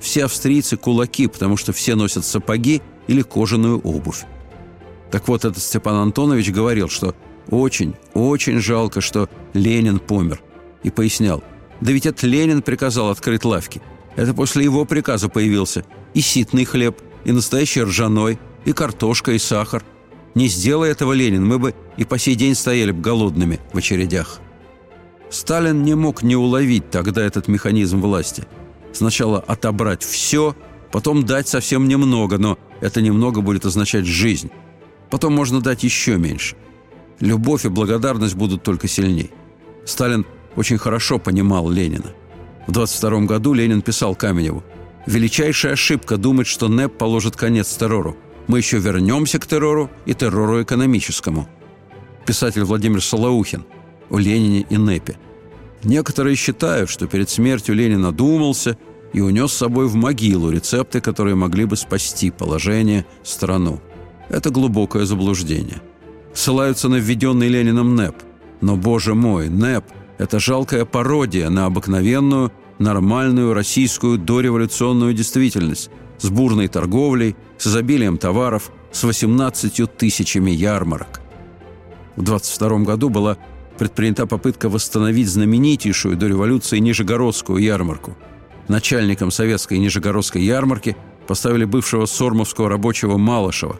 Все 0.00 0.24
австрийцы– 0.24 0.76
кулаки, 0.78 1.26
потому 1.26 1.56
что 1.56 1.72
все 1.72 1.94
носят 1.94 2.24
сапоги 2.24 2.82
или 3.08 3.22
кожаную 3.22 3.78
обувь. 3.80 4.24
Так 5.10 5.28
вот, 5.28 5.44
этот 5.44 5.62
Степан 5.62 5.96
Антонович 5.96 6.50
говорил, 6.50 6.88
что 6.88 7.14
очень, 7.50 7.94
очень 8.14 8.60
жалко, 8.60 9.00
что 9.00 9.28
Ленин 9.52 9.98
помер. 9.98 10.42
И 10.82 10.90
пояснял, 10.90 11.42
да 11.80 11.92
ведь 11.92 12.06
это 12.06 12.26
Ленин 12.26 12.62
приказал 12.62 13.10
открыть 13.10 13.44
лавки. 13.44 13.82
Это 14.14 14.34
после 14.34 14.64
его 14.64 14.84
приказа 14.84 15.28
появился 15.28 15.84
и 16.14 16.20
ситный 16.20 16.64
хлеб, 16.64 17.00
и 17.24 17.32
настоящий 17.32 17.82
ржаной, 17.82 18.38
и 18.64 18.72
картошка, 18.72 19.32
и 19.32 19.38
сахар– 19.38 19.82
не 20.36 20.48
сделай 20.48 20.90
этого 20.90 21.14
Ленин, 21.14 21.46
мы 21.46 21.58
бы 21.58 21.74
и 21.96 22.04
по 22.04 22.18
сей 22.18 22.34
день 22.34 22.54
стояли 22.54 22.90
бы 22.90 23.00
голодными 23.00 23.58
в 23.72 23.78
очередях. 23.78 24.40
Сталин 25.30 25.82
не 25.82 25.94
мог 25.94 26.22
не 26.22 26.36
уловить 26.36 26.90
тогда 26.90 27.24
этот 27.24 27.48
механизм 27.48 28.02
власти. 28.02 28.44
Сначала 28.92 29.40
отобрать 29.40 30.04
все, 30.04 30.54
потом 30.92 31.24
дать 31.24 31.48
совсем 31.48 31.88
немного, 31.88 32.36
но 32.36 32.58
это 32.82 33.00
немного 33.00 33.40
будет 33.40 33.64
означать 33.64 34.04
жизнь. 34.04 34.50
Потом 35.10 35.34
можно 35.34 35.60
дать 35.60 35.84
еще 35.84 36.16
меньше. 36.16 36.56
Любовь 37.20 37.64
и 37.64 37.68
благодарность 37.68 38.34
будут 38.34 38.62
только 38.62 38.88
сильней. 38.88 39.30
Сталин 39.84 40.26
очень 40.56 40.78
хорошо 40.78 41.18
понимал 41.18 41.70
Ленина. 41.70 42.12
В 42.66 42.72
22 42.72 43.20
году 43.20 43.52
Ленин 43.54 43.82
писал 43.82 44.14
Каменеву 44.14 44.64
«Величайшая 45.06 45.74
ошибка 45.74 46.16
думать, 46.16 46.46
что 46.46 46.68
НЭП 46.68 46.98
положит 46.98 47.36
конец 47.36 47.76
террору 47.76 48.16
мы 48.46 48.58
еще 48.58 48.78
вернемся 48.78 49.38
к 49.38 49.46
террору 49.46 49.90
и 50.04 50.14
террору 50.14 50.62
экономическому. 50.62 51.48
Писатель 52.26 52.64
Владимир 52.64 53.02
Солоухин 53.02 53.64
о 54.08 54.18
Ленине 54.18 54.66
и 54.68 54.76
НЭПе. 54.76 55.16
Некоторые 55.82 56.36
считают, 56.36 56.90
что 56.90 57.06
перед 57.06 57.28
смертью 57.28 57.74
Ленин 57.74 58.04
одумался 58.04 58.78
и 59.12 59.20
унес 59.20 59.52
с 59.52 59.56
собой 59.56 59.88
в 59.88 59.94
могилу 59.94 60.50
рецепты, 60.50 61.00
которые 61.00 61.34
могли 61.34 61.64
бы 61.64 61.76
спасти 61.76 62.30
положение, 62.30 63.04
страну. 63.22 63.80
Это 64.28 64.50
глубокое 64.50 65.04
заблуждение. 65.04 65.80
Ссылаются 66.34 66.88
на 66.88 66.96
введенный 66.96 67.48
Лениным 67.48 67.94
НЭП. 67.94 68.16
Но, 68.60 68.76
боже 68.76 69.14
мой, 69.14 69.48
НЭП– 69.48 69.84
это 70.18 70.38
жалкая 70.38 70.84
пародия 70.84 71.48
на 71.50 71.66
обыкновенную, 71.66 72.52
нормальную 72.78 73.54
российскую 73.54 74.18
дореволюционную 74.18 75.14
действительность– 75.14 75.90
с 76.18 76.28
бурной 76.28 76.68
торговлей, 76.68 77.36
с 77.58 77.66
изобилием 77.66 78.18
товаров, 78.18 78.70
с 78.92 79.04
18 79.04 79.96
тысячами 79.96 80.50
ярмарок. 80.50 81.20
В 82.16 82.22
22 82.22 82.78
году 82.78 83.08
была 83.10 83.36
предпринята 83.78 84.26
попытка 84.26 84.68
восстановить 84.68 85.28
знаменитейшую 85.28 86.16
до 86.16 86.28
революции 86.28 86.78
Нижегородскую 86.78 87.58
ярмарку. 87.58 88.16
Начальником 88.68 89.30
советской 89.30 89.78
Нижегородской 89.78 90.42
ярмарки 90.42 90.96
поставили 91.26 91.64
бывшего 91.64 92.06
сормовского 92.06 92.68
рабочего 92.68 93.16
Малышева. 93.16 93.78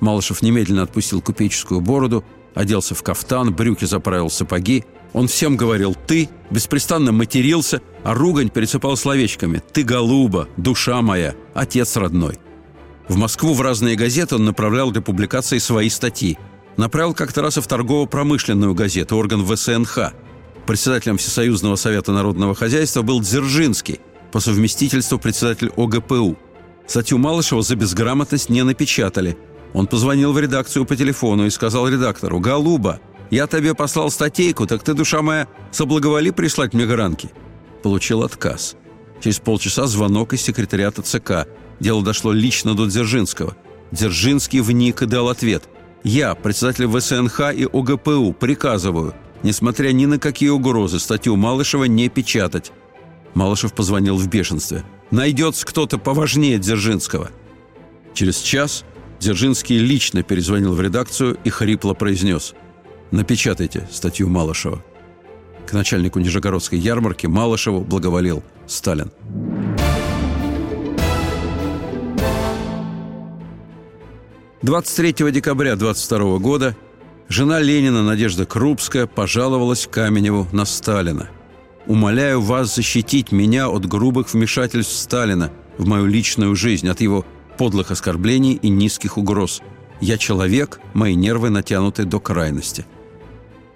Малышев 0.00 0.42
немедленно 0.42 0.82
отпустил 0.82 1.20
купеческую 1.20 1.80
бороду, 1.80 2.24
оделся 2.54 2.94
в 2.94 3.02
кафтан, 3.02 3.54
брюки 3.54 3.84
заправил 3.84 4.30
сапоги– 4.30 4.84
он 5.12 5.26
всем 5.26 5.56
говорил 5.56 5.96
«ты», 6.06 6.28
беспрестанно 6.50 7.12
матерился, 7.12 7.82
а 8.04 8.14
ругань 8.14 8.48
пересыпал 8.48 8.96
словечками 8.96 9.62
«ты 9.72 9.82
голуба», 9.82 10.48
«душа 10.56 11.02
моя», 11.02 11.34
«отец 11.54 11.96
родной». 11.96 12.38
В 13.08 13.16
Москву 13.16 13.54
в 13.54 13.60
разные 13.60 13.96
газеты 13.96 14.36
он 14.36 14.44
направлял 14.44 14.92
для 14.92 15.02
публикации 15.02 15.58
свои 15.58 15.88
статьи. 15.88 16.38
Направил 16.76 17.12
как-то 17.12 17.42
раз 17.42 17.58
и 17.58 17.60
в 17.60 17.66
торгово-промышленную 17.66 18.72
газету, 18.74 19.16
орган 19.16 19.44
ВСНХ. 19.44 20.12
Председателем 20.64 21.18
Всесоюзного 21.18 21.74
совета 21.74 22.12
народного 22.12 22.54
хозяйства 22.54 23.02
был 23.02 23.20
Дзержинский, 23.20 23.98
по 24.30 24.38
совместительству 24.38 25.18
председатель 25.18 25.72
ОГПУ. 25.76 26.38
Статью 26.86 27.18
Малышева 27.18 27.62
за 27.62 27.74
безграмотность 27.74 28.48
не 28.48 28.62
напечатали. 28.62 29.36
Он 29.72 29.86
позвонил 29.86 30.32
в 30.32 30.38
редакцию 30.38 30.84
по 30.84 30.96
телефону 30.96 31.46
и 31.46 31.50
сказал 31.50 31.88
редактору 31.88 32.40
«Голуба, 32.40 33.00
я 33.30 33.46
тебе 33.46 33.74
послал 33.74 34.10
статейку, 34.10 34.66
так 34.66 34.82
ты, 34.82 34.94
душа 34.94 35.22
моя, 35.22 35.46
соблаговоли 35.70 36.30
прислать 36.30 36.74
мне 36.74 36.86
гранки». 36.86 37.30
Получил 37.82 38.22
отказ. 38.22 38.76
Через 39.22 39.38
полчаса 39.38 39.86
звонок 39.86 40.32
из 40.32 40.42
секретариата 40.42 41.02
ЦК. 41.02 41.46
Дело 41.78 42.02
дошло 42.02 42.32
лично 42.32 42.74
до 42.74 42.86
Дзержинского. 42.86 43.56
Дзержинский 43.92 44.60
вник 44.60 45.02
и 45.02 45.06
дал 45.06 45.28
ответ. 45.28 45.68
«Я, 46.02 46.34
председатель 46.34 46.86
ВСНХ 46.86 47.52
и 47.54 47.64
ОГПУ, 47.70 48.32
приказываю, 48.32 49.14
несмотря 49.42 49.92
ни 49.92 50.06
на 50.06 50.18
какие 50.18 50.48
угрозы, 50.48 50.98
статью 50.98 51.36
Малышева 51.36 51.84
не 51.84 52.08
печатать». 52.08 52.72
Малышев 53.34 53.74
позвонил 53.74 54.16
в 54.16 54.26
бешенстве. 54.26 54.84
«Найдется 55.10 55.66
кто-то 55.66 55.98
поважнее 55.98 56.58
Дзержинского». 56.58 57.30
Через 58.14 58.38
час 58.38 58.84
Дзержинский 59.20 59.78
лично 59.78 60.22
перезвонил 60.22 60.74
в 60.74 60.80
редакцию 60.80 61.38
и 61.44 61.50
хрипло 61.50 61.94
произнес– 61.94 62.54
Напечатайте 63.10 63.88
статью 63.90 64.28
Малышева. 64.28 64.84
К 65.66 65.72
начальнику 65.72 66.20
Нижегородской 66.20 66.78
ярмарки 66.78 67.26
Малышеву 67.26 67.80
благоволил 67.80 68.42
Сталин. 68.66 69.10
Двадцать 74.62 74.96
третьего 74.96 75.30
декабря 75.32 75.74
22 75.74 76.38
года 76.38 76.76
жена 77.28 77.58
Ленина 77.60 78.04
Надежда 78.04 78.46
Крупская 78.46 79.06
пожаловалась 79.06 79.88
Каменеву 79.90 80.46
на 80.52 80.64
Сталина. 80.64 81.28
«Умоляю 81.86 82.40
вас 82.40 82.76
защитить 82.76 83.32
меня 83.32 83.68
от 83.68 83.86
грубых 83.86 84.32
вмешательств 84.32 84.94
Сталина 84.94 85.50
в 85.78 85.88
мою 85.88 86.06
личную 86.06 86.54
жизнь, 86.54 86.88
от 86.88 87.00
его 87.00 87.24
подлых 87.60 87.90
оскорблений 87.90 88.54
и 88.54 88.70
низких 88.70 89.18
угроз. 89.18 89.60
Я 90.00 90.16
человек, 90.16 90.80
мои 90.94 91.14
нервы 91.14 91.50
натянуты 91.50 92.04
до 92.04 92.18
крайности». 92.18 92.86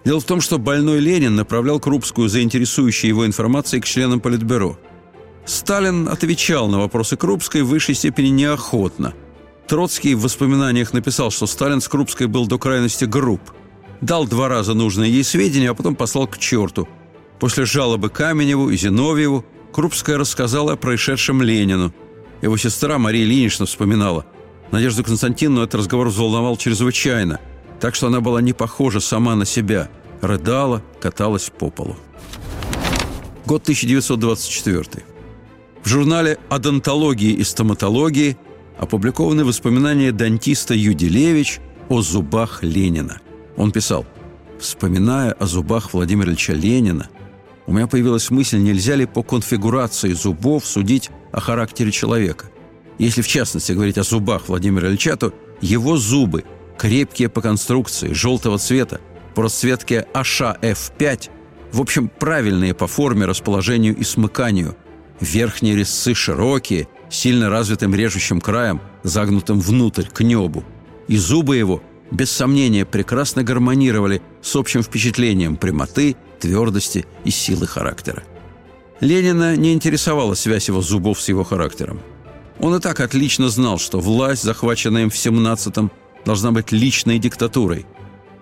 Дело 0.06 0.20
в 0.20 0.24
том, 0.24 0.40
что 0.40 0.58
больной 0.58 1.00
Ленин 1.00 1.36
направлял 1.36 1.78
Крупскую 1.80 2.30
за 2.30 2.42
интересующей 2.42 3.08
его 3.08 3.26
информацией 3.26 3.82
к 3.82 3.84
членам 3.84 4.20
Политбюро. 4.20 4.78
Сталин 5.44 6.08
отвечал 6.08 6.68
на 6.68 6.78
вопросы 6.78 7.18
Крупской 7.18 7.60
в 7.60 7.68
высшей 7.68 7.94
степени 7.94 8.28
неохотно. 8.28 9.12
Троцкий 9.66 10.14
в 10.14 10.22
воспоминаниях 10.22 10.94
написал, 10.94 11.30
что 11.30 11.46
Сталин 11.46 11.82
с 11.82 11.88
Крупской 11.88 12.26
был 12.26 12.46
до 12.46 12.58
крайности 12.58 13.04
груб. 13.04 13.40
Дал 14.00 14.26
два 14.26 14.48
раза 14.48 14.72
нужные 14.72 15.12
ей 15.12 15.24
сведения, 15.24 15.70
а 15.70 15.74
потом 15.74 15.94
послал 15.94 16.26
к 16.26 16.38
черту. 16.38 16.88
После 17.38 17.66
жалобы 17.66 18.08
Каменеву 18.08 18.70
и 18.70 18.78
Зиновьеву 18.78 19.44
Крупская 19.72 20.16
рассказала 20.16 20.72
о 20.72 20.76
происшедшем 20.76 21.42
Ленину. 21.42 21.92
Его 22.42 22.56
сестра 22.56 22.98
Мария 22.98 23.24
Ильинична 23.24 23.66
вспоминала. 23.66 24.26
Надежду 24.70 25.04
Константиновну 25.04 25.62
этот 25.62 25.76
разговор 25.76 26.08
взволновал 26.08 26.56
чрезвычайно, 26.56 27.40
так 27.80 27.94
что 27.94 28.08
она 28.08 28.20
была 28.20 28.40
не 28.40 28.52
похожа 28.52 29.00
сама 29.00 29.34
на 29.34 29.44
себя, 29.44 29.88
рыдала, 30.20 30.82
каталась 31.00 31.50
по 31.50 31.70
полу. 31.70 31.96
Год 33.46 33.62
1924. 33.62 35.04
В 35.82 35.88
журнале 35.88 36.38
«Одонтологии 36.48 37.32
и 37.32 37.44
стоматологии» 37.44 38.38
опубликованы 38.78 39.44
воспоминания 39.44 40.12
дантиста 40.12 40.74
Юдилевич 40.74 41.60
о 41.88 42.00
зубах 42.00 42.62
Ленина. 42.62 43.20
Он 43.56 43.70
писал, 43.70 44.06
«Вспоминая 44.58 45.32
о 45.32 45.46
зубах 45.46 45.92
Владимира 45.92 46.30
Ильича 46.30 46.54
Ленина, 46.54 47.08
у 47.66 47.72
меня 47.72 47.86
появилась 47.86 48.30
мысль, 48.30 48.58
нельзя 48.58 48.94
ли 48.94 49.06
по 49.06 49.22
конфигурации 49.22 50.12
зубов 50.12 50.66
судить 50.66 51.10
о 51.34 51.40
характере 51.40 51.90
человека. 51.90 52.46
Если 52.98 53.20
в 53.20 53.26
частности 53.26 53.72
говорить 53.72 53.98
о 53.98 54.04
зубах 54.04 54.48
Владимира 54.48 54.88
Ильича, 54.88 55.16
то 55.16 55.34
его 55.60 55.96
зубы, 55.96 56.44
крепкие 56.78 57.28
по 57.28 57.40
конструкции, 57.40 58.12
желтого 58.12 58.58
цвета, 58.58 59.00
по 59.34 59.42
расцветке 59.42 60.06
АШ-F5, 60.14 61.30
в 61.72 61.80
общем, 61.80 62.08
правильные 62.08 62.72
по 62.72 62.86
форме, 62.86 63.26
расположению 63.26 63.96
и 63.96 64.04
смыканию. 64.04 64.76
Верхние 65.20 65.74
резцы 65.74 66.14
широкие, 66.14 66.86
сильно 67.10 67.50
развитым 67.50 67.94
режущим 67.94 68.40
краем, 68.40 68.80
загнутым 69.02 69.60
внутрь, 69.60 70.04
к 70.04 70.20
небу. 70.20 70.62
И 71.08 71.16
зубы 71.16 71.56
его, 71.56 71.82
без 72.12 72.30
сомнения, 72.30 72.84
прекрасно 72.84 73.42
гармонировали 73.42 74.22
с 74.40 74.54
общим 74.54 74.84
впечатлением 74.84 75.56
прямоты, 75.56 76.16
твердости 76.38 77.06
и 77.24 77.30
силы 77.30 77.66
характера. 77.66 78.22
Ленина 79.04 79.56
не 79.56 79.72
интересовала 79.72 80.34
связь 80.34 80.68
его 80.68 80.82
зубов 80.82 81.20
с 81.20 81.28
его 81.28 81.44
характером– 81.44 82.00
он 82.60 82.74
и 82.74 82.80
так 82.80 83.00
отлично 83.00 83.48
знал, 83.48 83.78
что 83.78 84.00
власть, 84.00 84.42
захваченная 84.42 85.02
им 85.02 85.10
в 85.10 85.14
17-м, 85.14 85.90
должна 86.24 86.52
быть 86.52 86.72
личной 86.72 87.18
диктатурой. 87.18 87.86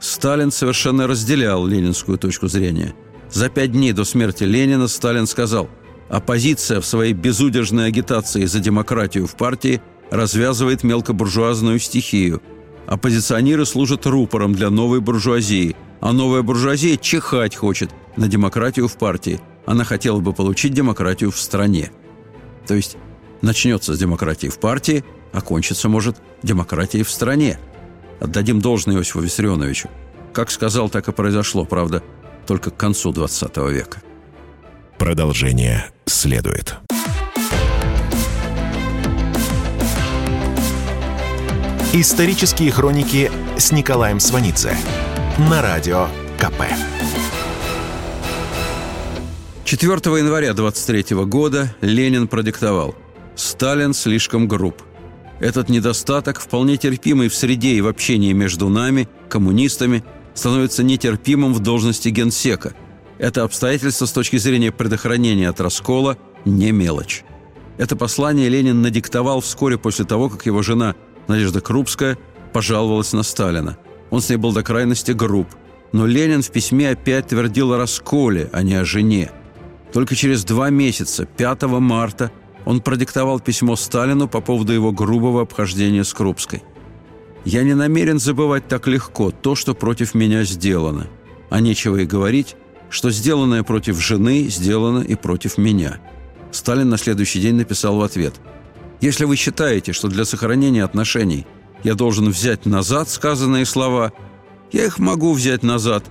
Сталин 0.01 0.51
совершенно 0.51 1.07
разделял 1.07 1.66
ленинскую 1.66 2.18
точку 2.18 2.48
зрения. 2.48 2.94
За 3.31 3.48
пять 3.48 3.72
дней 3.72 3.92
до 3.92 4.05
смерти 4.05 4.44
Ленина 4.44 4.88
Сталин 4.88 5.27
сказал, 5.27 5.68
«Оппозиция 6.09 6.81
в 6.81 6.87
своей 6.87 7.14
безудержной 7.14 7.87
агитации 7.87 8.44
за 8.44 8.61
демократию 8.61 9.27
в 9.27 9.35
партии 9.37 9.81
развязывает 10.11 10.83
мелкобуржуазную 10.83 11.79
стихию. 11.79 12.42
Оппозиционеры 12.87 13.64
служат 13.64 14.05
рупором 14.07 14.55
для 14.55 14.68
новой 14.68 15.01
буржуазии, 15.01 15.77
а 16.01 16.12
новая 16.12 16.42
буржуазия 16.42 16.96
чихать 16.96 17.57
хочет 17.57 17.90
на 18.16 18.29
демократию 18.29 18.88
в 18.88 18.98
партии. 18.98 19.40
Она 19.66 19.85
хотела 19.85 20.20
бы 20.20 20.33
получить 20.33 20.75
демократию 20.75 21.31
в 21.31 21.38
стране». 21.38 21.90
То 22.66 22.75
есть 22.75 22.96
Начнется 23.42 23.94
с 23.94 23.98
демократии 23.98 24.46
в 24.46 24.59
партии, 24.59 25.05
а 25.33 25.40
кончится, 25.40 25.88
может, 25.88 26.16
демократией 26.42 27.03
в 27.03 27.11
стране. 27.11 27.59
Отдадим 28.20 28.61
должное 28.61 28.96
Иосифу 28.96 29.20
Виссарионовичу. 29.20 29.90
Как 30.33 30.51
сказал, 30.51 30.88
так 30.88 31.09
и 31.09 31.12
произошло, 31.12 31.64
правда, 31.64 32.03
только 32.46 32.70
к 32.70 32.77
концу 32.77 33.12
20 33.12 33.57
века. 33.68 34.01
Продолжение 34.96 35.90
следует. 36.07 36.77
Исторические 41.92 42.70
хроники 42.70 43.31
с 43.59 43.72
Николаем 43.72 44.20
Сванидзе 44.20 44.77
на 45.37 45.61
радио 45.61 46.07
КП. 46.38 46.62
4 49.73 50.19
января 50.19 50.53
23 50.53 51.17
года 51.25 51.75
Ленин 51.81 52.29
продиктовал– 52.29 52.95
Сталин 53.37 53.95
слишком 53.95 54.47
груб. 54.47 54.83
Этот 55.41 55.71
недостаток, 55.71 56.41
вполне 56.41 56.77
терпимый 56.77 57.31
в 57.31 57.35
среде 57.35 57.71
и 57.71 57.81
в 57.81 57.87
общении 57.87 58.35
между 58.35 58.69
нами, 58.69 59.09
коммунистами, 59.31 60.05
становится 60.35 60.83
нетерпимым 60.83 61.55
в 61.55 61.61
должности 61.61 62.11
генсека. 62.11 62.75
Это 63.17 63.45
обстоятельство 63.45 64.05
с 64.05 64.13
точки 64.13 64.37
зрения 64.37 64.73
предохранения 64.73 65.49
от 65.49 65.59
раскола 65.59 66.19
не 66.45 66.71
мелочь. 66.71 67.25
Это 67.79 67.97
послание 67.97 68.51
Ленин 68.51 68.83
надиктовал 68.83 69.41
вскоре 69.41 69.79
после 69.79 70.05
того, 70.05 70.29
как 70.29 70.45
его 70.45 70.61
жена 70.61 70.97
Надежда 71.29 71.63
Крупская 71.63 72.19
пожаловалась 72.53 73.15
на 73.15 73.23
Сталина. 73.23 73.79
Он 74.11 74.21
с 74.21 74.29
ней 74.29 74.37
был 74.37 74.53
до 74.53 74.63
крайности 74.63 75.13
груб. 75.13 75.49
Но 75.93 76.05
Ленин 76.05 76.43
в 76.43 76.51
письме 76.51 76.91
опять 76.91 77.29
твердил 77.29 77.73
о 77.73 77.79
расколе, 77.79 78.51
а 78.53 78.63
не 78.63 78.75
о 78.75 78.85
жене. 78.85 79.33
Только 79.93 80.17
через 80.17 80.45
два 80.45 80.71
месяца, 80.71 81.27
5 81.27 81.63
марта 81.63 82.33
он 82.65 82.81
продиктовал 82.81 83.41
письмо 83.41 83.77
Сталину 83.77 84.29
по 84.29 84.41
поводу 84.41 84.73
его 84.73 84.93
грубого 84.93 85.43
обхождения 85.43 86.05
с 86.05 86.15
Крупской. 86.15 86.63
«Я 87.45 87.63
не 87.63 87.75
намерен 87.75 88.19
забывать 88.19 88.69
так 88.69 88.87
легко 88.87 89.31
то, 89.31 89.55
что 89.55 89.75
против 89.75 90.15
меня 90.15 90.45
сделано. 90.45 91.09
А 91.51 91.61
нечего 91.61 91.97
и 91.97 92.07
говорить, 92.07 92.57
что 92.89 93.11
сделанное 93.11 93.65
против 93.65 93.99
жены 93.99 94.47
сделано 94.49 95.01
и 95.01 95.15
против 95.17 95.59
меня». 95.59 95.99
Сталин 96.53 96.89
на 96.89 96.99
следующий 96.99 97.41
день 97.41 97.57
написал 97.57 97.97
в 97.97 98.03
ответ. 98.03 98.35
«Если 99.01 99.25
вы 99.25 99.37
считаете, 99.37 99.93
что 99.93 100.09
для 100.09 100.25
сохранения 100.25 100.85
отношений 100.85 101.47
я 101.83 101.95
должен 101.95 102.31
взять 102.31 102.65
назад 102.65 103.09
сказанные 103.09 103.67
слова, 103.67 104.13
я 104.71 104.85
их 104.85 104.99
могу 105.01 105.33
взять 105.33 105.65
назад, 105.65 106.05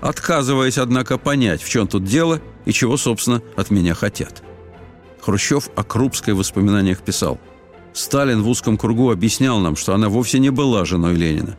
отказываясь, 0.00 0.78
однако, 0.78 1.18
понять, 1.18 1.62
в 1.62 1.68
чем 1.68 1.86
тут 1.86 2.04
дело 2.04 2.40
и 2.64 2.72
чего, 2.72 2.96
собственно, 2.96 3.42
от 3.56 3.70
меня 3.70 3.94
хотят». 3.94 4.42
Хрущев 5.20 5.68
о 5.76 5.84
Крупской 5.84 6.34
в 6.34 6.38
воспоминаниях 6.38 7.00
писал. 7.02 7.38
«Сталин 7.92 8.42
в 8.42 8.48
узком 8.48 8.78
кругу 8.78 9.10
объяснял 9.10 9.58
нам, 9.58 9.76
что 9.76 9.94
она 9.94 10.08
вовсе 10.08 10.38
не 10.38 10.50
была 10.50 10.84
женой 10.84 11.14
Ленина. 11.14 11.56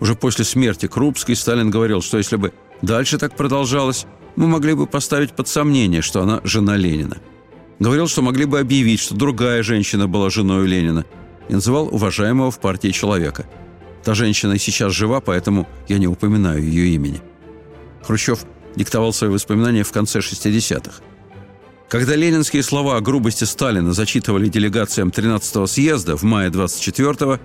Уже 0.00 0.14
после 0.14 0.44
смерти 0.44 0.86
Крупской 0.86 1.36
Сталин 1.36 1.70
говорил, 1.70 2.02
что 2.02 2.18
если 2.18 2.36
бы 2.36 2.52
дальше 2.82 3.18
так 3.18 3.36
продолжалось, 3.36 4.06
мы 4.36 4.46
могли 4.46 4.74
бы 4.74 4.86
поставить 4.86 5.32
под 5.32 5.48
сомнение, 5.48 6.02
что 6.02 6.22
она 6.22 6.40
жена 6.44 6.76
Ленина. 6.76 7.18
Говорил, 7.78 8.08
что 8.08 8.22
могли 8.22 8.44
бы 8.44 8.60
объявить, 8.60 9.00
что 9.00 9.14
другая 9.14 9.62
женщина 9.62 10.06
была 10.08 10.30
женой 10.30 10.66
Ленина, 10.66 11.04
и 11.48 11.54
называл 11.54 11.88
уважаемого 11.92 12.50
в 12.50 12.60
партии 12.60 12.88
человека. 12.88 13.46
Та 14.04 14.14
женщина 14.14 14.52
и 14.52 14.58
сейчас 14.58 14.92
жива, 14.92 15.20
поэтому 15.20 15.68
я 15.88 15.98
не 15.98 16.06
упоминаю 16.06 16.62
ее 16.62 16.94
имени. 16.94 17.20
Хрущев 18.02 18.44
диктовал 18.78 19.12
свои 19.12 19.30
воспоминания 19.30 19.82
в 19.82 19.92
конце 19.92 20.20
60-х. 20.20 21.02
Когда 21.88 22.16
ленинские 22.16 22.62
слова 22.62 22.96
о 22.96 23.00
грубости 23.00 23.44
Сталина 23.44 23.92
зачитывали 23.92 24.48
делегациям 24.48 25.08
13-го 25.08 25.66
съезда 25.66 26.16
в 26.16 26.22
мае 26.22 26.50
24-го, 26.50 27.38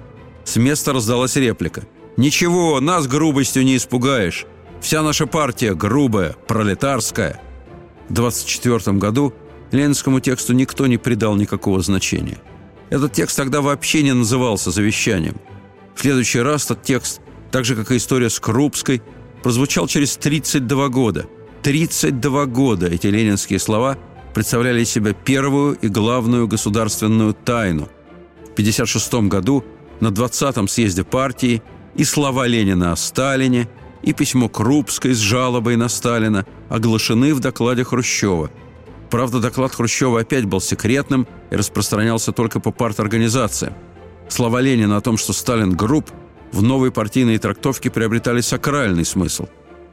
с 0.43 0.55
места 0.57 0.93
раздалась 0.93 1.35
реплика. 1.35 1.83
«Ничего, 2.17 2.79
нас 2.79 3.07
грубостью 3.07 3.63
не 3.63 3.77
испугаешь. 3.77 4.45
Вся 4.81 5.01
наша 5.01 5.27
партия 5.27 5.73
грубая, 5.73 6.35
пролетарская». 6.47 7.41
В 8.09 8.13
24 8.13 8.97
году 8.97 9.33
ленинскому 9.71 10.19
тексту 10.19 10.53
никто 10.53 10.87
не 10.87 10.97
придал 10.97 11.35
никакого 11.35 11.81
значения. 11.81 12.37
Этот 12.89 13.13
текст 13.13 13.37
тогда 13.37 13.61
вообще 13.61 14.03
не 14.03 14.13
назывался 14.13 14.71
завещанием. 14.71 15.37
В 15.95 16.01
следующий 16.01 16.41
раз 16.41 16.65
этот 16.65 16.83
текст, 16.83 17.21
так 17.49 17.65
же, 17.65 17.75
как 17.75 17.91
и 17.91 17.97
история 17.97 18.29
с 18.29 18.39
Крупской, 18.39 19.01
прозвучал 19.43 19.87
через 19.87 20.17
32 20.17 20.89
года. 20.89 21.27
32 21.61 22.45
года 22.47 22.87
эти 22.87 23.07
ленинские 23.07 23.59
слова– 23.59 23.97
представляли 24.33 24.81
из 24.81 24.89
себя 24.89 25.13
первую 25.13 25.75
и 25.75 25.87
главную 25.87 26.47
государственную 26.47 27.33
тайну. 27.33 27.87
В 28.49 28.53
1956 28.53 29.13
году 29.29 29.63
на 29.99 30.07
20-м 30.07 30.67
съезде 30.67 31.03
партии 31.03 31.61
и 31.95 32.03
слова 32.03 32.47
Ленина 32.47 32.91
о 32.91 32.95
Сталине, 32.95 33.69
и 34.01 34.11
письмо 34.11 34.49
Крупской 34.49 35.13
с 35.13 35.19
жалобой 35.19 35.77
на 35.77 35.87
Сталина 35.87 36.45
оглашены 36.67 37.33
в 37.33 37.39
докладе 37.39 37.85
Хрущева. 37.85 38.51
Правда, 39.09 39.39
доклад 39.39 39.73
Хрущева 39.73 40.19
опять 40.19 40.43
был 40.43 40.59
секретным 40.59 41.25
и 41.51 41.55
распространялся 41.55 42.33
только 42.33 42.59
по 42.59 42.71
парторганизациям. 42.71 43.75
Слова 44.27 44.59
Ленина 44.59 44.97
о 44.97 45.01
том, 45.01 45.15
что 45.15 45.31
Сталин 45.31 45.71
груб, 45.71 46.11
в 46.53 46.61
новой 46.61 46.91
партийной 46.91 47.39
трактовке 47.39 47.89
приобретали 47.89 48.41
сакральный 48.41 49.05
смысл. 49.05 49.47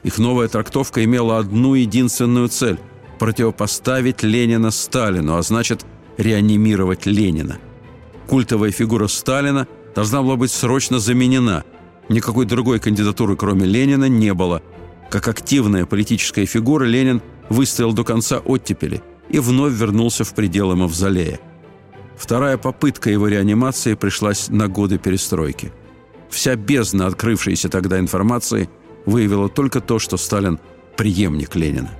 Их 0.05 0.19
новая 0.19 0.47
трактовка 0.47 1.03
имела 1.03 1.39
одну 1.39 1.75
единственную 1.75 2.49
цель– 2.49 2.79
противопоставить 3.19 4.23
Ленина 4.23 4.71
Сталину, 4.71 5.37
а 5.37 5.43
значит, 5.43 5.85
реанимировать 6.17 7.07
Ленина. 7.07 7.59
Культовая 8.29 8.71
фигура 8.71 9.09
Сталина 9.09 9.67
должна 9.95 10.23
была 10.23 10.37
быть 10.37 10.53
срочно 10.53 10.99
заменена. 10.99 11.65
Никакой 12.09 12.47
другой 12.47 12.79
кандидатуры, 12.79 13.37
кроме 13.37 13.67
Ленина, 13.67 14.07
не 14.09 14.33
было. 14.33 14.63
Как 15.11 15.29
активная 15.29 15.87
политическая 15.87 16.47
фигура 16.47 16.85
Ленин 16.85 17.23
выстоял 17.49 17.93
до 17.93 18.05
конца 18.05 18.39
оттепели 18.39 19.03
и 19.29 19.39
вновь 19.39 19.75
вернулся 19.75 20.25
в 20.25 20.35
пределы 20.35 20.77
Мавзолея. 20.77 21.41
Вторая 22.17 22.59
попытка 22.59 23.11
его 23.11 23.29
реанимации 23.29 23.95
пришлась 23.95 24.49
на 24.49 24.69
годы 24.69 24.99
перестройки. 24.99 25.73
Вся 26.31 26.57
бездна 26.57 27.07
открывшейся 27.07 27.69
тогда 27.69 27.99
информации 27.99 28.69
выявила 29.07 29.49
только 29.49 29.81
то, 29.81 29.99
что 29.99 30.17
Сталин– 30.17 30.59
преемник 30.97 31.57
Ленина. 31.57 31.91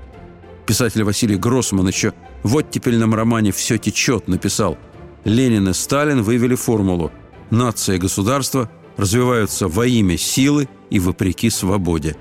Писатель 0.67 1.03
Василий 1.03 1.37
Гроссман 1.37 1.89
еще 1.89 2.13
в 2.43 2.57
оттепельном 2.57 3.15
романе 3.15 3.51
«Все 3.53 3.79
течет» 3.79 4.29
написал 4.29 4.79
«Ленин 5.25 5.69
и 5.69 5.73
Сталин 5.73 6.23
вывели 6.23 6.55
формулу 6.55 7.11
нация 7.51 7.97
и 7.97 7.99
государство 7.99 8.71
развиваются 8.97 9.67
во 9.67 9.87
имя 9.87 10.17
силы 10.17 10.69
и 10.91 10.99
вопреки 10.99 11.51
свободе. 11.51 12.17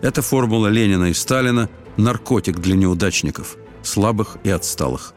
Это 0.00 0.22
формула 0.22 0.66
Ленина 0.66 1.10
и 1.10 1.14
Сталина– 1.14 1.68
наркотик 1.96 2.58
для 2.58 2.74
неудачников, 2.74 3.56
слабых 3.82 4.38
и 4.44 4.50
отсталых. 4.50 5.14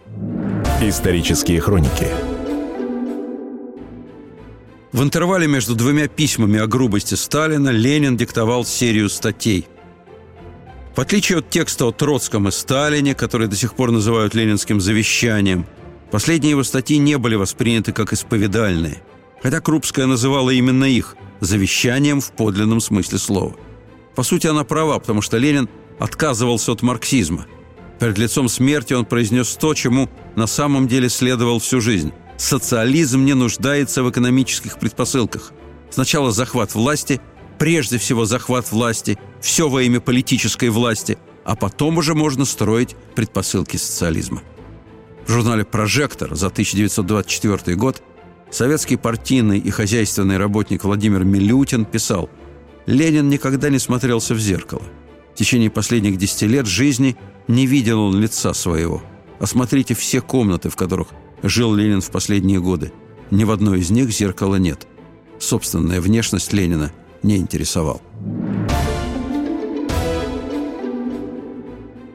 Исторические 0.82 1.62
хроники 1.62 2.35
В 4.96 5.04
интервале 5.04 5.46
между 5.46 5.76
двумя 5.76 6.08
письмами 6.08 6.58
о 6.58 6.66
грубости 6.66 7.16
Сталина 7.16 7.70
Ленин 7.70 8.18
диктовал 8.18 8.66
серию 8.66 9.10
статей. 9.10 9.68
В 10.96 11.02
отличие 11.02 11.40
от 11.40 11.50
текста 11.50 11.86
о 11.86 11.92
Троцком 11.92 12.48
и 12.48 12.52
Сталине, 12.52 13.14
который 13.14 13.48
до 13.48 13.56
сих 13.56 13.76
пор 13.76 13.92
называют 13.92 14.34
ленинским 14.34 14.80
завещанием, 14.80 15.66
последние 16.12 16.52
его 16.52 16.64
статьи 16.64 16.98
не 16.98 17.18
были 17.18 17.36
восприняты 17.36 17.92
как 17.92 18.14
исповедальные– 18.14 19.04
хотя 19.46 19.62
Крупская 19.62 20.08
называла 20.08 20.50
именно 20.50 20.86
их 20.86 21.16
завещанием 21.40 22.20
в 22.20 22.32
подлинном 22.32 22.80
смысле 22.80 23.20
слова. 23.20 23.56
По 24.16 24.24
сути, 24.24 24.48
она 24.48 24.64
права, 24.64 24.98
потому 24.98 25.22
что 25.22 25.38
Ленин 25.38 25.70
отказывался 26.00 26.72
от 26.72 26.82
марксизма. 26.82 27.46
Перед 28.00 28.18
лицом 28.18 28.50
смерти 28.50 28.94
он 28.94 29.06
произнес 29.06 29.56
то, 29.56 29.76
чему 29.76 30.10
на 30.36 30.48
самом 30.48 30.88
деле 30.88 31.10
следовал 31.10 31.60
всю 31.60 31.80
жизнь. 31.80 32.12
Социализм 32.38 33.24
не 33.24 33.34
нуждается 33.34 34.04
в 34.04 34.10
экономических 34.10 34.80
предпосылках. 34.80 35.54
Сначала 35.90 36.32
захват 36.32 36.76
власти, 36.76 37.22
прежде 37.58 37.98
всего 37.98 38.26
захват 38.26 38.72
власти, 38.72 39.18
все 39.42 39.70
во 39.70 39.82
имя 39.84 40.00
политической 40.00 40.70
власти, 40.70 41.18
а 41.46 41.56
потом 41.56 41.98
уже 41.98 42.14
можно 42.14 42.46
строить 42.46 42.96
предпосылки 43.16 43.78
социализма. 43.78 44.42
В 45.26 45.32
журнале 45.32 45.64
«Прожектор» 45.64 46.36
за 46.36 46.48
1924 46.48 47.76
год– 47.78 48.02
Советский 48.56 48.96
партийный 48.96 49.60
и 49.60 49.70
хозяйственный 49.70 50.38
работник 50.38 50.84
Владимир 50.84 51.24
Милютин 51.26 51.84
писал 51.84 52.30
«Ленин 52.86 53.28
никогда 53.28 53.70
не 53.70 53.80
смотрелся 53.80 54.34
в 54.34 54.40
зеркало. 54.40 54.84
В 55.34 55.38
течение 55.38 55.70
последних 55.70 56.18
десяти 56.18 56.48
лет 56.48 56.66
жизни 56.66 57.18
не 57.48 57.66
видел 57.66 58.00
он 58.00 58.18
лица 58.18 58.54
своего. 58.54 59.04
Осмотрите 59.40 59.94
все 59.94 60.22
комнаты, 60.22 60.70
в 60.70 60.76
которых 60.78 61.10
жил 61.48 61.74
Ленин 61.74 62.02
в 62.02 62.12
последние 62.12 62.60
годы. 62.60 62.92
Ни 63.32 63.44
в 63.44 63.52
одной 63.52 63.80
из 63.80 63.90
них 63.90 64.10
зеркала 64.12 64.56
нет. 64.56 64.88
Собственная 65.40 66.02
внешность 66.02 66.54
Ленина 66.54 66.92
не 67.24 67.38
интересовал. 67.38 68.02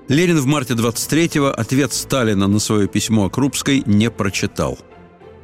Ленин 0.09 0.39
в 0.39 0.47
марте 0.47 0.75
23-го 0.75 1.47
ответ 1.47 1.93
Сталина 1.93 2.49
на 2.49 2.59
свое 2.59 2.89
письмо 2.89 3.27
о 3.27 3.31
Крупской 3.31 3.83
не 3.87 4.11
прочитал– 4.11 4.79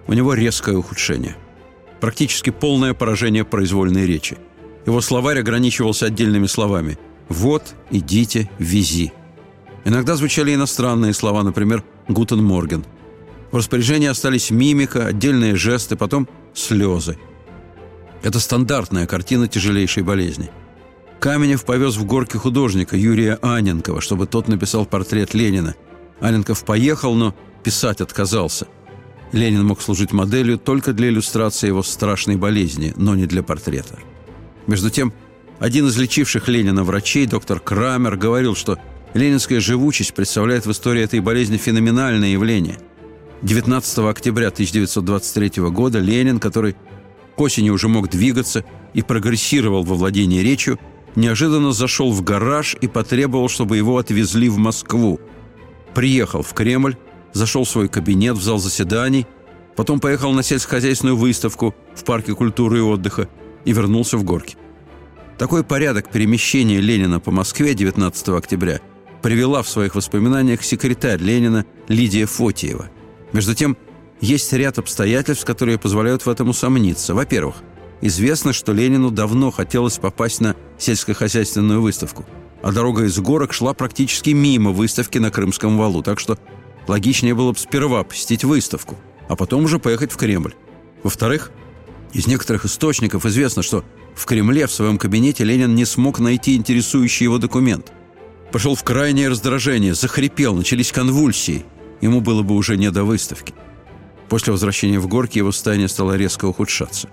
у 0.09 0.13
него 0.13 0.35
резкое 0.35 0.77
ухудшение. 0.77 1.37
Практически 2.01 2.51
полное 2.51 2.95
поражение 2.95 3.45
произвольной 3.45 4.07
речи. 4.07 4.39
Его 4.87 5.01
словарь 5.01 5.41
ограничивался 5.41 6.07
отдельными 6.07 6.47
словами 6.47 6.99
«вот», 7.29 7.75
«идите», 7.91 8.49
«вези». 8.59 9.13
Иногда 9.85 10.17
звучали 10.17 10.55
иностранные 10.55 11.13
слова, 11.13 11.43
например, 11.43 11.83
«гутен 12.09 12.43
морген». 12.43 12.85
В 13.51 13.57
распоряжении 13.57 14.09
остались 14.09 14.51
мимика, 14.51 15.07
отдельные 15.07 15.57
жесты, 15.57 15.97
потом 15.97 16.29
слезы. 16.55 17.19
Это 18.23 18.41
стандартная 18.41 19.07
картина 19.07 19.47
тяжелейшей 19.47 20.03
болезни. 20.03 20.51
Каменев 21.21 21.65
повез 21.65 21.97
в 21.97 22.05
горки 22.05 22.37
художника 22.37 22.97
Юрия 22.97 23.39
Аненкова, 23.43 24.01
чтобы 24.01 24.27
тот 24.27 24.49
написал 24.49 24.85
портрет 24.85 25.35
Ленина. 25.35 25.75
Аненков 26.21 26.65
поехал, 26.65 27.15
но 27.15 27.35
писать 27.63 28.01
отказался. 28.01 28.67
Ленин 29.33 29.65
мог 29.65 29.81
служить 29.81 30.13
моделью 30.13 30.59
только 30.59 30.93
для 30.93 31.09
иллюстрации 31.09 31.69
его 31.69 31.83
страшной 31.83 32.37
болезни, 32.37 32.93
но 32.97 33.15
не 33.15 33.27
для 33.27 33.43
портрета. 33.43 33.99
Между 34.67 34.91
тем, 34.91 35.13
один 35.59 35.87
из 35.87 35.97
лечивших 35.97 36.49
Ленина 36.49 36.85
врачей, 36.85 37.27
доктор 37.27 37.61
Крамер, 37.61 38.17
говорил, 38.17 38.55
что 38.55 38.79
ленинская 39.15 39.61
живучесть 39.61 40.15
представляет 40.15 40.67
в 40.67 40.71
истории 40.71 41.03
этой 41.03 41.21
болезни 41.21 41.57
феноменальное 41.57 42.29
явление. 42.29 42.79
19 43.43 43.99
октября 43.99 44.49
1923 44.49 45.63
года 45.71 45.99
Ленин, 45.99 46.41
который 46.41 46.75
к 47.37 47.41
осени 47.41 47.69
уже 47.69 47.87
мог 47.89 48.09
двигаться 48.09 48.65
и 48.95 49.03
прогрессировал 49.03 49.85
во 49.85 49.95
владении 49.95 50.41
речью, 50.41 50.79
неожиданно 51.17 51.73
зашел 51.73 52.13
в 52.13 52.23
гараж 52.23 52.77
и 52.81 52.89
потребовал, 52.89 53.49
чтобы 53.49 53.77
его 53.77 53.99
отвезли 53.99 54.49
в 54.49 54.57
Москву. 54.57 55.21
Приехал 55.95 56.43
в 56.43 56.55
Кремль, 56.55 56.97
зашел 57.35 57.65
в 57.65 57.69
свой 57.69 57.89
кабинет 57.89 58.37
в 58.37 58.43
зал 58.43 58.59
заседаний, 58.59 59.27
потом 59.77 60.01
поехал 60.01 60.33
на 60.33 60.43
сельскохозяйственную 60.43 61.17
выставку 61.17 61.75
в 61.95 62.05
парке 62.05 62.35
культуры 62.35 62.79
и 62.79 62.83
отдыха 62.83 63.29
и 63.67 63.73
вернулся 63.73 64.17
в 64.17 64.25
Горки. 64.25 64.57
Такой 65.37 65.63
порядок 65.63 66.11
перемещения 66.11 66.81
Ленина 66.81 67.21
по 67.21 67.31
Москве 67.31 67.75
19 67.75 68.29
октября 68.31 68.81
привела 69.23 69.63
в 69.63 69.69
своих 69.69 69.95
воспоминаниях 69.95 70.63
секретарь 70.63 71.21
Ленина 71.21 71.67
Лидия 71.89 72.25
Фотиева. 72.25 72.89
Между 73.37 73.55
тем, 73.55 73.77
есть 74.23 74.51
ряд 74.55 74.79
обстоятельств, 74.79 75.45
которые 75.45 75.79
позволяют 75.79 76.25
в 76.25 76.31
этом 76.31 76.49
усомниться. 76.49 77.15
Во-первых, 77.15 77.57
известно, 78.01 78.55
что 78.55 78.73
Ленину 78.73 79.11
давно 79.11 79.51
хотелось 79.51 79.99
попасть 79.99 80.41
на 80.41 80.57
сельскохозяйственную 80.79 81.83
выставку, 81.83 82.25
а 82.63 82.73
дорога 82.73 83.05
из 83.05 83.19
горок 83.19 83.53
шла 83.53 83.75
практически 83.75 84.31
мимо 84.31 84.71
выставки 84.71 85.19
на 85.19 85.31
Крымском 85.31 85.77
валу, 85.77 86.03
так 86.03 86.19
что 86.19 86.39
Логичнее 86.89 87.35
было 87.35 87.53
бы 87.53 87.59
сперва 87.59 88.05
посетить 88.05 88.43
выставку, 88.43 88.97
а 89.29 89.37
потом 89.37 89.65
уже 89.65 89.79
поехать 89.79 90.13
в 90.13 90.17
Кремль. 90.17 90.55
Во-вторых, 91.03 91.51
из 92.15 92.27
некоторых 92.27 92.65
источников 92.65 93.27
известно, 93.27 93.63
что 93.63 93.85
в 94.15 94.25
Кремле 94.25 94.67
в 94.67 94.73
своем 94.73 94.97
кабинете 94.97 95.45
Ленин 95.45 95.75
не 95.75 95.85
смог 95.85 96.21
найти 96.21 96.57
интересующий 96.57 97.25
его 97.25 97.37
документ. 97.37 97.93
Пошел 98.51 98.75
в 98.75 98.83
крайнее 98.83 99.29
раздражение, 99.29 99.93
захрипел, 99.93 100.55
начались 100.55 100.91
конвульсии. 100.91 101.67
Ему 102.01 102.21
было 102.21 102.43
бы 102.43 102.55
уже 102.55 102.77
не 102.77 102.91
до 102.91 103.05
выставки. 103.05 103.55
После 104.29 104.53
возвращения 104.53 104.99
в 104.99 105.07
Горки 105.07 105.39
его 105.39 105.53
состояние 105.53 105.89
стало 105.89 106.17
резко 106.17 106.47
ухудшаться. 106.47 107.09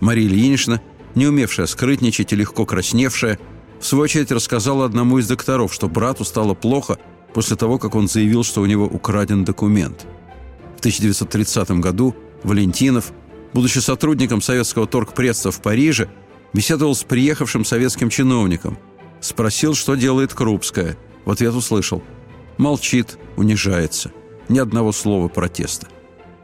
Мария 0.00 0.26
Ильинична, 0.26 0.82
не 1.14 1.26
умевшая 1.26 1.66
скрытничать 1.66 2.32
и 2.32 2.36
легко 2.36 2.66
красневшая, 2.66 3.38
в 3.80 3.86
свою 3.86 4.04
очередь 4.04 4.32
рассказала 4.32 4.84
одному 4.84 5.18
из 5.18 5.28
докторов, 5.28 5.72
что 5.72 5.88
брату 5.88 6.24
стало 6.24 6.54
плохо– 6.54 6.98
после 7.32 7.56
того, 7.56 7.78
как 7.78 7.94
он 7.94 8.08
заявил, 8.08 8.44
что 8.44 8.60
у 8.62 8.66
него 8.66 8.84
украден 8.84 9.44
документ. 9.44 10.06
В 10.76 10.80
1930 10.80 11.70
году 11.72 12.14
Валентинов, 12.42 13.12
будучи 13.52 13.78
сотрудником 13.78 14.40
советского 14.40 14.86
торгпредства 14.86 15.50
в 15.50 15.60
Париже, 15.60 16.08
беседовал 16.52 16.94
с 16.94 17.04
приехавшим 17.04 17.64
советским 17.64 18.10
чиновником. 18.10 18.78
Спросил, 19.20 19.74
что 19.74 19.94
делает 19.94 20.32
Крупская. 20.32 20.96
В 21.24 21.30
ответ 21.30 21.54
услышал. 21.54 22.02
Молчит, 22.56 23.18
унижается. 23.36 24.12
Ни 24.48 24.58
одного 24.58 24.92
слова 24.92 25.28
протеста. 25.28 25.86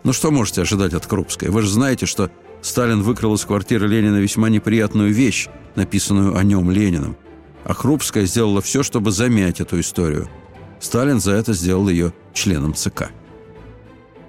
Ну 0.03 0.13
что 0.13 0.31
можете 0.31 0.63
ожидать 0.63 0.95
от 0.95 1.07
Крупской? 1.07 1.49
Вы 1.49 1.63
же 1.63 1.71
знаете, 1.71 2.07
что 2.07 2.31
Сталин 2.63 3.03
выкрал 3.03 3.35
из 3.35 3.45
квартиры 3.45 3.89
Ленина 3.89 4.17
весьма 4.17 4.49
неприятную 4.49 5.13
вещь, 5.13 5.49
написанную 5.75 6.37
о 6.37 6.43
нем 6.43 6.71
Лениным. 6.71 7.17
А 7.65 7.75
Крупская 7.75 8.27
сделала 8.27 8.61
все, 8.61 8.83
чтобы 8.83 9.11
замять 9.11 9.61
эту 9.61 9.81
историю– 9.81 10.29
Сталин 10.85 11.19
за 11.19 11.33
это 11.33 11.55
сделал 11.55 11.89
ее 11.89 12.13
членом 12.35 12.75
ЦК. 12.75 13.11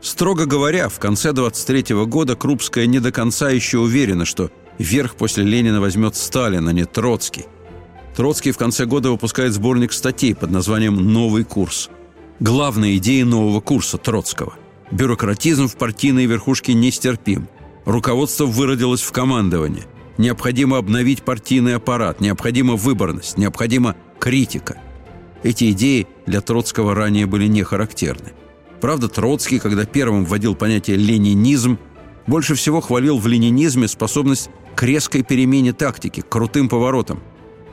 Строго 0.02 0.46
говоря, 0.46 0.88
в 0.88 1.00
конце 1.00 1.34
23 1.34 1.94
-го 1.94 2.06
года 2.06 2.38
Крупская 2.38 2.86
не 2.86 3.00
до 3.00 3.12
конца 3.12 3.50
еще 3.50 3.80
уверена, 3.80 4.24
что 4.24 4.50
верх 4.78 5.16
после 5.16 5.44
Ленина 5.44 5.82
возьмет 5.82 6.16
Сталин, 6.16 6.68
а 6.68 6.72
не 6.72 6.86
Троцкий. 6.86 7.46
Троцкий 8.16 8.52
в 8.52 8.58
конце 8.58 8.86
года 8.86 9.10
выпускает 9.12 9.52
сборник 9.52 9.92
статей 9.92 10.34
под 10.34 10.52
названием 10.52 10.96
«Новый 10.96 11.44
курс». 11.44 11.90
Главная 12.42 12.98
идея 12.98 13.24
нового 13.24 13.62
курса 13.62 13.98
Троцкого. 13.98 14.56
Бюрократизм 14.92 15.70
в 15.70 15.78
партийной 15.78 16.26
верхушке 16.26 16.74
нестерпим. 16.74 17.48
Руководство 17.86 18.46
выродилось 18.46 19.02
в 19.02 19.12
командование. 19.14 19.86
Необходимо 20.18 20.78
обновить 20.78 21.24
партийный 21.24 21.76
аппарат, 21.76 22.20
необходима 22.20 22.76
выборность, 22.76 23.38
необходима 23.38 23.96
критика. 24.20 24.82
Эти 25.44 25.72
идеи 25.72 26.08
для 26.26 26.42
Троцкого 26.42 26.94
ранее 26.94 27.26
были 27.26 27.48
не 27.48 27.64
характерны. 27.64 28.34
Правда, 28.82 29.08
Троцкий, 29.08 29.60
когда 29.60 29.86
первым 29.86 30.26
вводил 30.26 30.56
понятие 30.56 30.98
«ленинизм», 30.98 31.80
больше 32.28 32.56
всего 32.56 32.82
хвалил 32.82 33.18
в 33.18 33.28
ленинизме 33.28 33.88
способность 33.88 34.50
к 34.76 34.84
резкой 34.84 35.24
перемене 35.24 35.72
тактики, 35.72 36.20
к 36.20 36.28
крутым 36.28 36.68
поворотам. 36.68 37.22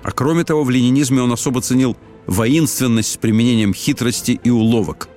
А 0.04 0.12
кроме 0.12 0.44
того, 0.44 0.62
в 0.62 0.70
ленинизме 0.70 1.20
он 1.20 1.32
особо 1.32 1.60
ценил 1.62 1.96
воинственность 2.26 3.12
с 3.12 3.16
применением 3.16 3.74
хитрости 3.74 4.40
и 4.42 4.50
уловок. 4.50 5.08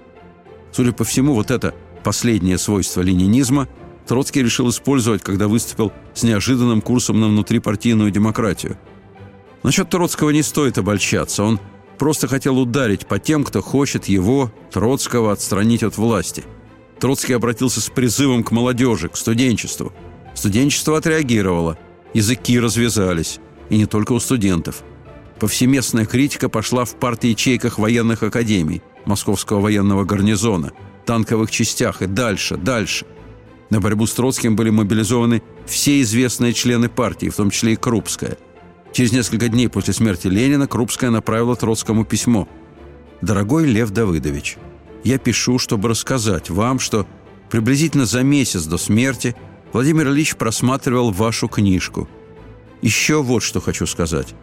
Судя 0.72 0.92
по 0.92 1.04
всему, 1.04 1.34
вот 1.34 1.52
это 1.52 1.74
последнее 2.04 2.58
свойство 2.58 3.02
ленинизма 3.02 3.68
Троцкий 4.08 4.44
решил 4.44 4.70
использовать, 4.70 5.24
когда 5.24 5.48
выступил 5.48 5.92
с 6.14 6.24
неожиданным 6.24 6.82
курсом 6.82 7.20
на 7.20 7.28
внутрипартийную 7.28 8.12
демократию. 8.12 8.78
Насчет 9.64 9.90
Троцкого 9.90 10.30
не 10.30 10.44
стоит 10.44 10.78
обольщаться. 10.78 11.44
Он 11.44 11.60
просто 11.98 12.28
хотел 12.28 12.60
ударить 12.60 13.08
по 13.08 13.18
тем, 13.18 13.44
кто 13.44 13.62
хочет 13.62 14.06
его, 14.06 14.52
Троцкого, 14.72 15.32
отстранить 15.32 15.82
от 15.82 15.98
власти. 15.98 16.44
Троцкий 17.00 17.34
обратился 17.34 17.82
с 17.82 17.90
призывом 17.90 18.44
к 18.44 18.52
молодежи, 18.52 19.10
к 19.10 19.18
студенчеству. 19.18 19.92
Студенчество 20.36 20.98
отреагировало. 20.98 21.78
Языки 22.14 22.60
развязались. 22.60 23.40
И 23.70 23.78
не 23.78 23.88
только 23.88 24.12
у 24.14 24.20
студентов. 24.20 24.84
Повсеместная 25.40 26.06
критика 26.06 26.48
пошла 26.50 26.86
в 26.86 26.96
парт-ячейках 26.96 27.78
военных 27.78 28.24
академий, 28.24 28.82
Московского 29.06 29.60
военного 29.60 30.06
гарнизона, 30.06 30.72
танковых 31.06 31.52
частях 31.52 32.02
и 32.02 32.08
дальше, 32.08 32.58
дальше. 32.58 33.06
На 33.70 33.82
борьбу 33.82 34.06
с 34.06 34.14
Троцким 34.14 34.56
были 34.56 34.70
мобилизованы 34.70 35.42
все 35.66 36.02
известные 36.02 36.54
члены 36.54 36.88
партии, 36.88 37.30
в 37.30 37.36
том 37.36 37.50
числе 37.50 37.74
и 37.74 37.76
Крупская. 37.76 38.38
Через 38.94 39.12
несколько 39.12 39.50
дней 39.50 39.68
после 39.68 39.94
смерти 39.94 40.28
Ленина 40.28 40.68
Крупская 40.68 41.10
направила 41.10 41.56
Троцкому 41.56 42.06
письмо. 42.06 42.48
«Дорогой 43.22 43.66
Лев 43.66 43.90
Давыдович, 43.90 44.58
я 45.04 45.18
пишу, 45.18 45.60
чтобы 45.60 45.90
рассказать 45.90 46.50
вам, 46.50 46.80
что 46.80 47.06
приблизительно 47.50 48.06
за 48.06 48.24
месяц 48.24 48.66
до 48.66 48.78
смерти 48.78 49.36
Владимир 49.74 50.08
Ильич 50.08 50.36
просматривал 50.38 51.12
вашу 51.12 51.50
книжку. 51.50 52.08
Еще 52.82 53.22
вот 53.22 53.44
что 53.44 53.60
хочу 53.60 53.86
сказать. 53.86 54.34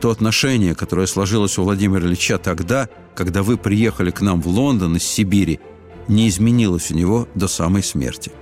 То 0.00 0.10
отношение, 0.10 0.74
которое 0.74 1.06
сложилось 1.06 1.58
у 1.58 1.62
Владимира 1.62 2.06
Ильича 2.06 2.38
тогда, 2.38 2.88
когда 3.14 3.42
вы 3.42 3.58
приехали 3.58 4.10
к 4.10 4.22
нам 4.22 4.40
в 4.40 4.48
Лондон 4.48 4.96
из 4.96 5.04
Сибири, 5.04 5.60
не 6.08 6.28
изменилось 6.28 6.90
у 6.90 6.94
него 6.94 7.28
до 7.34 7.48
самой 7.48 7.82
смерти. 7.82 8.32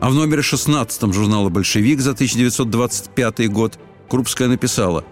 А 0.00 0.10
в 0.10 0.14
номере 0.14 0.42
16 0.42 1.12
журнала 1.12 1.48
«Большевик» 1.50 2.00
за 2.00 2.12
1925 2.12 3.50
год 3.50 3.78
Крупская 4.08 4.48
написала 4.48 5.04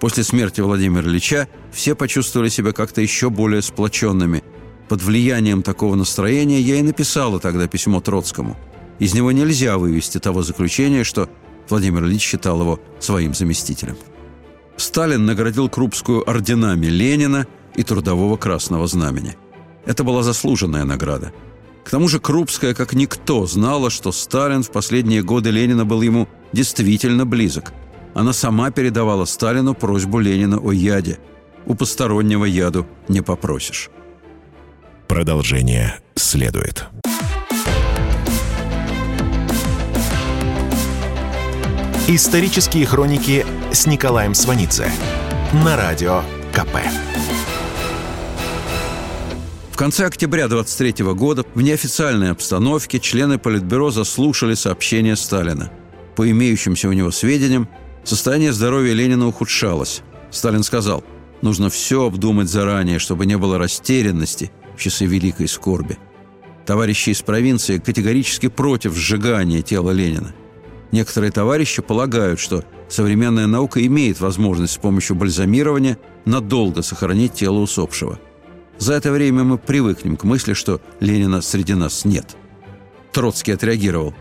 «После 0.00 0.22
смерти 0.22 0.60
Владимира 0.60 1.08
Ильича 1.08 1.48
все 1.72 1.96
почувствовали 1.96 2.48
себя 2.48 2.72
как-то 2.72 3.00
еще 3.00 3.28
более 3.28 3.62
сплоченными. 3.62 4.44
Под 4.88 5.02
влиянием 5.02 5.62
такого 5.62 5.96
настроения 5.96 6.60
я 6.60 6.76
и 6.76 6.82
написала 6.82 7.40
тогда 7.40 7.66
письмо 7.66 8.00
Троцкому. 8.00 8.56
Из 8.98 9.14
него 9.14 9.32
нельзя 9.32 9.78
вывести 9.78 10.18
того 10.18 10.42
заключения, 10.42 11.02
что 11.02 11.28
Владимир 11.68 12.04
Ильич 12.04 12.22
считал 12.22 12.60
его 12.60 12.80
своим 13.00 13.34
заместителем». 13.34 13.96
Сталин 14.76 15.26
наградил 15.26 15.68
Крупскую 15.68 16.28
орденами 16.28 16.86
Ленина 16.86 17.46
и 17.76 17.82
Трудового 17.82 18.36
Красного 18.36 18.86
Знамени. 18.86 19.36
Это 19.86 20.04
была 20.04 20.22
заслуженная 20.22 20.84
награда. 20.84 21.32
К 21.84 21.90
тому 21.90 22.08
же 22.08 22.20
Крупская, 22.20 22.74
как 22.74 22.94
никто, 22.94 23.46
знала, 23.46 23.90
что 23.90 24.12
Сталин 24.12 24.62
в 24.62 24.70
последние 24.70 25.22
годы 25.22 25.50
Ленина 25.50 25.84
был 25.84 26.02
ему 26.02 26.28
действительно 26.52 27.26
близок. 27.26 27.72
Она 28.14 28.32
сама 28.32 28.70
передавала 28.70 29.24
Сталину 29.24 29.74
просьбу 29.74 30.18
Ленина 30.20 30.58
о 30.58 30.72
яде. 30.72 31.18
У 31.66 31.74
постороннего 31.74 32.44
яду 32.44 32.86
не 33.08 33.20
попросишь. 33.20 33.90
Продолжение 35.08 36.00
следует. 36.14 36.86
Исторические 42.08 42.84
хроники 42.84 43.46
с 43.72 43.86
Николаем 43.86 44.34
Сванидзе 44.34 44.90
на 45.64 45.76
радио 45.76 46.22
КП. 46.52 46.76
В 49.70 49.76
конце 49.76 50.06
октября 50.06 50.48
23 50.48 51.04
года 51.14 51.44
в 51.54 51.62
неофициальной 51.62 52.30
обстановке 52.30 53.00
члены 53.00 53.38
Политбюро 53.38 53.90
заслушали 53.90 54.54
сообщение 54.54 55.16
Сталина. 55.16 55.72
По 56.16 56.30
имеющимся 56.30 56.88
у 56.88 56.92
него 56.92 57.10
сведениям, 57.10 57.66
состояние 58.04 58.52
здоровья 58.52 58.92
Ленина 58.92 59.26
ухудшалось. 59.26 60.02
Сталин 60.30 60.62
сказал, 60.62 61.02
нужно 61.40 61.70
все 61.70 62.06
обдумать 62.06 62.50
заранее, 62.50 62.98
чтобы 62.98 63.24
не 63.24 63.38
было 63.38 63.56
растерянности 63.56 64.52
в 64.76 64.80
часы 64.80 65.06
великой 65.06 65.48
скорби. 65.48 65.98
Товарищи 66.66 67.10
из 67.10 67.22
провинции 67.22 67.78
категорически 67.78 68.48
против 68.48 68.94
сжигания 68.94 69.62
тела 69.62 69.90
Ленина. 69.92 70.34
Некоторые 70.92 71.32
товарищи 71.32 71.80
полагают, 71.80 72.38
что 72.38 72.64
современная 72.88 73.46
наука 73.46 73.84
имеет 73.86 74.20
возможность 74.20 74.74
с 74.74 74.76
помощью 74.76 75.16
бальзамирования 75.16 75.98
надолго 76.26 76.82
сохранить 76.82 77.32
тело 77.32 77.58
усопшего. 77.58 78.20
За 78.78 78.92
это 78.92 79.10
время 79.10 79.42
мы 79.42 79.56
привыкнем 79.56 80.18
к 80.18 80.24
мысли, 80.24 80.52
что 80.52 80.82
Ленина 81.00 81.40
среди 81.40 81.72
нас 81.74 82.04
нет. 82.04 82.36
Троцкий 83.10 83.52
отреагировал. 83.52 84.14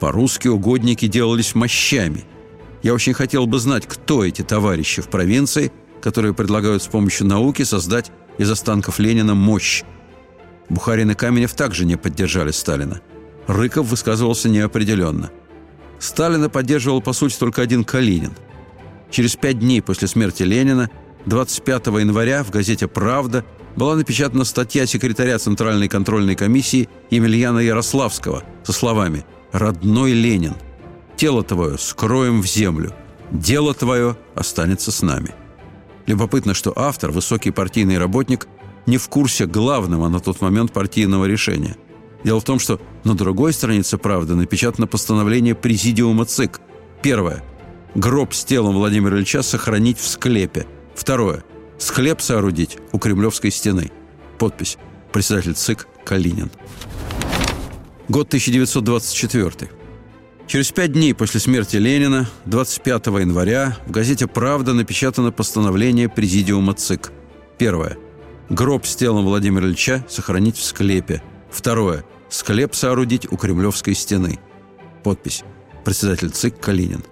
По-русски 0.00 0.48
угодники 0.48 1.06
делались 1.06 1.54
мощами. 1.54 2.24
Я 2.82 2.94
очень 2.94 3.12
хотел 3.12 3.46
бы 3.46 3.58
знать, 3.58 3.86
кто 3.86 4.24
эти 4.24 4.42
товарищи 4.42 5.02
в 5.02 5.08
провинции, 5.08 5.72
которые 6.00 6.32
предлагают 6.32 6.82
с 6.82 6.86
помощью 6.86 7.26
науки 7.26 7.64
создать 7.64 8.12
из 8.38 8.50
останков 8.50 8.98
Ленина 8.98 9.34
мощь. 9.34 9.82
Бухарин 10.70 11.10
и 11.10 11.14
Каменев 11.14 11.52
также 11.54 11.84
не 11.84 11.96
поддержали 11.96 12.52
Сталина. 12.52 13.00
Рыков 13.46 13.88
высказывался 13.88 14.48
неопределенно– 14.48 15.30
Сталина 15.98 16.48
поддерживал, 16.48 17.00
по 17.00 17.12
сути, 17.12 17.36
только 17.38 17.62
один 17.62 17.84
Калинин. 17.84 18.32
Через 19.10 19.36
пять 19.36 19.58
дней 19.58 19.82
после 19.82 20.08
смерти 20.08 20.42
Ленина, 20.42 20.90
25 21.26 21.86
января, 21.86 22.44
в 22.44 22.50
газете 22.50 22.86
«Правда» 22.86 23.44
была 23.76 23.96
напечатана 23.96 24.44
статья 24.44 24.86
секретаря 24.86 25.38
Центральной 25.38 25.88
контрольной 25.88 26.34
комиссии 26.34 26.88
Емельяна 27.10 27.60
Ярославского 27.60 28.44
со 28.64 28.72
словами 28.72 29.24
«Родной 29.52 30.12
Ленин, 30.12 30.54
тело 31.16 31.42
твое 31.42 31.78
скроем 31.78 32.42
в 32.42 32.46
землю, 32.46 32.94
дело 33.30 33.74
твое 33.74 34.16
останется 34.34 34.90
с 34.92 35.02
нами». 35.02 35.34
Любопытно, 36.06 36.54
что 36.54 36.72
автор, 36.74 37.10
высокий 37.10 37.50
партийный 37.50 37.98
работник, 37.98 38.48
не 38.86 38.96
в 38.96 39.08
курсе 39.08 39.46
главного 39.46 40.08
на 40.08 40.20
тот 40.20 40.40
момент 40.40 40.72
партийного 40.72 41.26
решения– 41.26 41.76
Дело 42.28 42.40
в 42.40 42.44
том, 42.44 42.58
что 42.58 42.78
на 43.04 43.14
другой 43.14 43.54
странице 43.54 43.96
«Правды» 43.96 44.34
напечатано 44.34 44.86
постановление 44.86 45.54
Президиума 45.54 46.26
ЦИК. 46.26 46.60
Первое. 47.00 47.42
Гроб 47.94 48.34
с 48.34 48.44
телом 48.44 48.74
Владимира 48.74 49.16
Ильича 49.16 49.40
сохранить 49.40 49.98
в 49.98 50.06
склепе. 50.06 50.66
Второе. 50.94 51.42
Склеп 51.78 52.20
соорудить 52.20 52.76
у 52.92 52.98
Кремлевской 52.98 53.50
стены. 53.50 53.90
Подпись. 54.38 54.76
Председатель 55.10 55.54
ЦИК 55.54 55.88
Калинин. 56.04 56.50
Год 58.10 58.26
1924. 58.26 59.70
Через 60.46 60.70
пять 60.70 60.92
дней 60.92 61.14
после 61.14 61.40
смерти 61.40 61.76
Ленина, 61.76 62.28
25 62.44 63.06
января, 63.06 63.78
в 63.86 63.90
газете 63.90 64.26
«Правда» 64.26 64.74
напечатано 64.74 65.32
постановление 65.32 66.10
Президиума 66.10 66.74
ЦИК. 66.74 67.10
Первое. 67.56 67.96
Гроб 68.50 68.84
с 68.84 68.94
телом 68.96 69.24
Владимира 69.24 69.66
Ильича 69.66 70.04
сохранить 70.10 70.58
в 70.58 70.62
склепе. 70.62 71.22
Второе. 71.50 72.04
Склеп 72.28 72.74
соорудить 72.74 73.30
у 73.30 73.36
Кремлевской 73.36 73.94
стены. 73.94 74.38
Подпись. 75.02 75.44
Председатель 75.84 76.30
ЦИК 76.30 76.60
Калинин. 76.60 77.02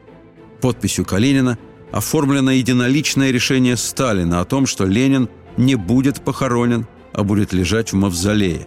Подписью 0.61 1.07
Калинина 1.07 1.59
оформлено 1.91 2.51
единоличное 2.51 3.31
решение 3.31 3.77
Сталина 3.77 4.41
о 4.41 4.45
том, 4.45 4.67
что 4.67 4.85
Ленин 4.85 5.31
не 5.57 5.75
будет 5.75 6.23
похоронен, 6.23 6.87
а 7.13 7.25
будет 7.25 7.55
лежать 7.55 7.93
в 7.93 7.97
мавзолее. 7.97 8.67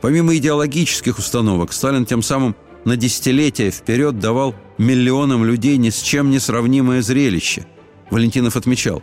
Помимо 0.00 0.34
идеологических 0.36 1.18
установок, 1.18 1.72
Сталин 1.72 2.06
тем 2.06 2.22
самым 2.22 2.56
на 2.86 2.96
десятилетия 2.96 3.70
вперед 3.70 4.18
давал 4.18 4.54
миллионам 4.78 5.44
людей 5.44 5.76
ни 5.76 5.90
с 5.90 6.00
чем 6.00 6.30
не 6.30 6.38
сравнимое 6.38 7.02
зрелище. 7.02 7.66
Валентинов 8.10 8.56
отмечал, 8.56 9.02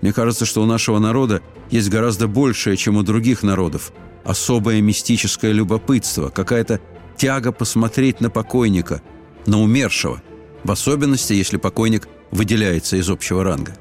«Мне 0.00 0.12
кажется, 0.12 0.46
что 0.46 0.62
у 0.62 0.66
нашего 0.66 0.98
народа 0.98 1.42
есть 1.70 1.90
гораздо 1.90 2.28
большее, 2.28 2.76
чем 2.76 2.96
у 2.96 3.02
других 3.02 3.42
народов– 3.42 3.92
особое 4.24 4.80
мистическое 4.80 5.52
любопытство, 5.52 6.30
какая-то 6.30 6.80
тяга 7.16 7.52
посмотреть 7.52 8.20
на 8.20 8.30
покойника, 8.30 9.02
на 9.46 9.60
умершего, 9.60 10.22
в 10.64 10.70
особенности, 10.70 11.34
если 11.34 11.56
покойник 11.56 12.08
выделяется 12.30 12.96
из 12.96 13.08
общего 13.10 13.44
ранга. 13.44 13.76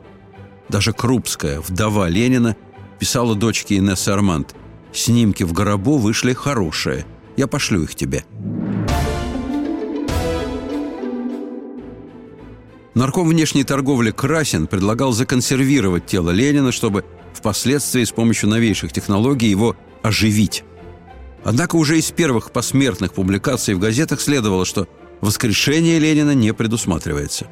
Даже 0.69 0.93
Крупская, 0.93 1.61
вдова 1.61 2.09
Ленина, 2.09 2.55
писала 2.99 3.35
дочке 3.35 3.77
Инессы 3.77 4.09
Арманд 4.09 4.55
«Снимки 4.91 5.43
в 5.43 5.53
гробу 5.53 5.97
вышли 5.97 6.33
хорошие. 6.33 7.05
Я 7.35 7.47
пошлю 7.47 7.83
их 7.83 7.95
тебе». 7.95 8.23
Нарком 12.93 13.27
внешней 13.27 13.63
торговли 13.63 14.11
Красин 14.11 14.67
предлагал 14.67 15.13
законсервировать 15.13 16.05
тело 16.05 16.29
Ленина, 16.29 16.71
чтобы 16.71 17.03
впоследствии 17.33 18.03
с 18.03 18.11
помощью 18.11 18.49
новейших 18.49 18.93
технологий 18.93 19.49
его 19.49 19.75
оживить. 20.03 20.63
Однако 21.43 21.75
уже 21.75 21.97
из 21.97 22.11
первых 22.11 22.51
посмертных 22.51 23.13
публикаций 23.13 23.73
в 23.73 23.79
газетах 23.79 24.21
следовало, 24.21 24.65
что 24.65 24.87
воскрешение 25.21 25.99
Ленина 25.99 26.35
не 26.35 26.53
предусматривается. 26.53 27.47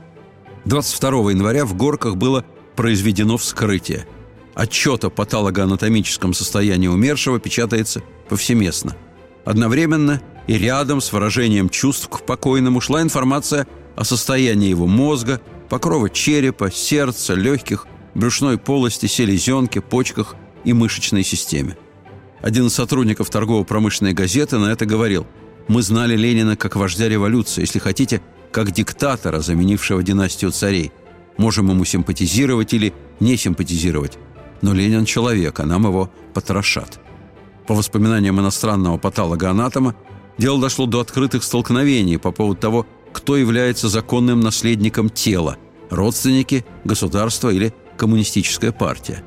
22 0.65 1.31
января 1.31 1.65
в 1.65 1.75
Горках 1.75 2.15
было 2.15 2.45
произведено 2.75 3.37
вскрытие. 3.37 4.05
Отчет 4.53 5.03
о 5.05 5.09
патологоанатомическом 5.09 6.33
состоянии 6.33 6.87
умершего 6.87 7.39
печатается 7.39 8.01
повсеместно. 8.29 8.95
Одновременно 9.45 10.21
и 10.47 10.57
рядом 10.57 11.01
с 11.01 11.11
выражением 11.11 11.69
чувств 11.69 12.07
к 12.09 12.21
покойному 12.21 12.81
шла 12.81 13.01
информация 13.01 13.67
о 13.95 14.03
состоянии 14.03 14.69
его 14.69 14.87
мозга, 14.87 15.41
покрова 15.69 16.09
черепа, 16.09 16.71
сердца, 16.71 17.33
легких, 17.33 17.87
брюшной 18.13 18.57
полости, 18.57 19.05
селезенки, 19.05 19.79
почках 19.79 20.35
и 20.63 20.73
мышечной 20.73 21.23
системе. 21.23 21.77
Один 22.41 22.67
из 22.67 22.73
сотрудников 22.73 23.29
торгово-промышленной 23.29 24.13
газеты 24.13 24.57
на 24.57 24.71
это 24.71 24.85
говорил. 24.85 25.27
«Мы 25.67 25.83
знали 25.83 26.15
Ленина 26.15 26.57
как 26.57 26.75
вождя 26.75 27.07
революции. 27.07 27.61
Если 27.61 27.77
хотите, 27.77 28.21
как 28.51 28.71
диктатора, 28.71 29.39
заменившего 29.39 30.01
династию 30.01 30.51
царей. 30.51 30.91
Можем 31.37 31.69
ему 31.69 31.85
симпатизировать 31.85 32.73
или 32.73 32.93
не 33.19 33.37
симпатизировать. 33.37 34.17
Но 34.61 34.73
Ленин 34.73 35.05
человек, 35.05 35.59
а 35.59 35.65
нам 35.65 35.85
его 35.85 36.11
потрошат. 36.33 36.99
По 37.67 37.75
воспоминаниям 37.75 38.39
иностранного 38.39 38.97
патолога-анатома, 38.97 39.95
дело 40.37 40.59
дошло 40.59 40.87
до 40.87 40.99
открытых 40.99 41.43
столкновений 41.43 42.17
по 42.17 42.31
поводу 42.31 42.59
того, 42.59 42.87
кто 43.13 43.37
является 43.37 43.87
законным 43.87 44.39
наследником 44.39 45.09
тела– 45.09 45.57
родственники, 45.89 46.65
государство 46.85 47.49
или 47.49 47.73
коммунистическая 47.97 48.71
партия. 48.71 49.23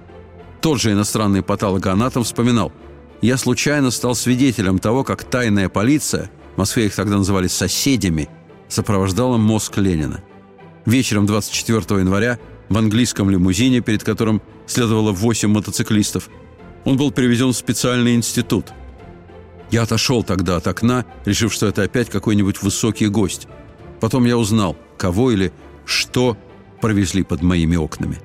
Тот 0.61 0.81
же 0.81 0.93
иностранный 0.93 1.43
патологоанатом 1.43 2.25
вспоминал– 2.25 2.73
я 3.25 3.39
случайно 3.39 3.91
стал 3.91 4.15
свидетелем 4.15 4.79
того, 4.79 5.03
как 5.03 5.25
тайная 5.25 5.71
полиция, 5.71 6.31
в 6.57 6.59
Москве 6.59 6.87
их 6.87 6.95
тогда 6.95 7.17
называли 7.17 7.47
«соседями», 7.47 8.29
сопровождала 8.69 9.39
мозг 9.39 9.79
Ленина. 9.79 10.23
Вечером 10.85 11.25
24 11.25 12.01
января 12.01 12.39
в 12.69 12.77
английском 12.77 13.31
лимузине, 13.31 13.81
перед 13.81 14.05
которым 14.05 14.43
следовало 14.67 15.13
8 15.13 15.49
мотоциклистов, 15.49 16.29
он 16.85 16.99
был 16.99 17.11
привезен 17.11 17.55
в 17.55 17.57
специальный 17.57 18.15
институт. 18.15 18.75
Я 19.71 19.85
отошел 19.85 20.23
тогда 20.23 20.57
от 20.57 20.67
окна, 20.67 21.07
решив, 21.25 21.51
что 21.51 21.67
это 21.67 21.83
опять 21.83 22.11
какой-нибудь 22.11 22.61
высокий 22.63 23.07
гость. 23.07 23.49
Потом 24.01 24.27
я 24.27 24.37
узнал, 24.37 24.77
кого 24.99 25.31
или 25.31 25.51
что 25.87 26.37
провезли 26.83 27.23
под 27.23 27.41
моими 27.41 27.77
окнами. 27.77 28.19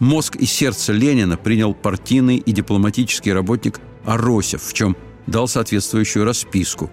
Мозг 0.00 0.34
и 0.34 0.44
сердце 0.44 0.92
Ленина 0.92 1.36
принял 1.36 1.72
партийный 1.72 2.38
и 2.38 2.50
дипломатический 2.50 3.32
работник 3.32 3.80
Аросев, 4.08 4.62
в 4.62 4.72
чем 4.72 4.96
дал 5.26 5.46
соответствующую 5.48 6.24
расписку. 6.24 6.90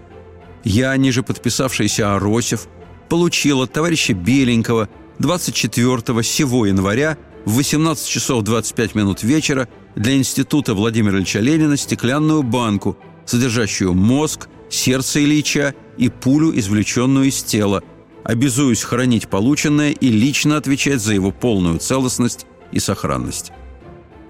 Я, 0.64 0.94
ниже 0.96 1.22
подписавшийся 1.22 2.14
Аросев, 2.14 2.68
получил 3.08 3.62
от 3.62 3.72
товарища 3.72 4.12
Беленького 4.12 4.88
24 5.18 6.22
сего 6.22 6.66
января 6.66 7.16
в 7.46 7.54
18 7.54 8.06
часов 8.06 8.42
25 8.42 8.94
минут 8.94 9.22
вечера 9.22 9.68
для 9.94 10.14
Института 10.14 10.74
Владимира 10.74 11.16
Ильича 11.16 11.40
Ленина 11.40 11.78
стеклянную 11.78 12.42
банку, 12.42 12.98
содержащую 13.24 13.94
мозг, 13.94 14.48
сердце 14.68 15.24
Ильича 15.24 15.74
и 15.96 16.10
пулю, 16.10 16.52
извлеченную 16.58 17.28
из 17.28 17.42
тела. 17.42 17.82
Обязуюсь 18.24 18.82
хранить 18.82 19.28
полученное 19.28 19.92
и 19.92 20.08
лично 20.08 20.58
отвечать 20.58 21.00
за 21.00 21.14
его 21.14 21.30
полную 21.30 21.78
целостность 21.78 22.44
и 22.72 22.78
сохранность. 22.78 23.52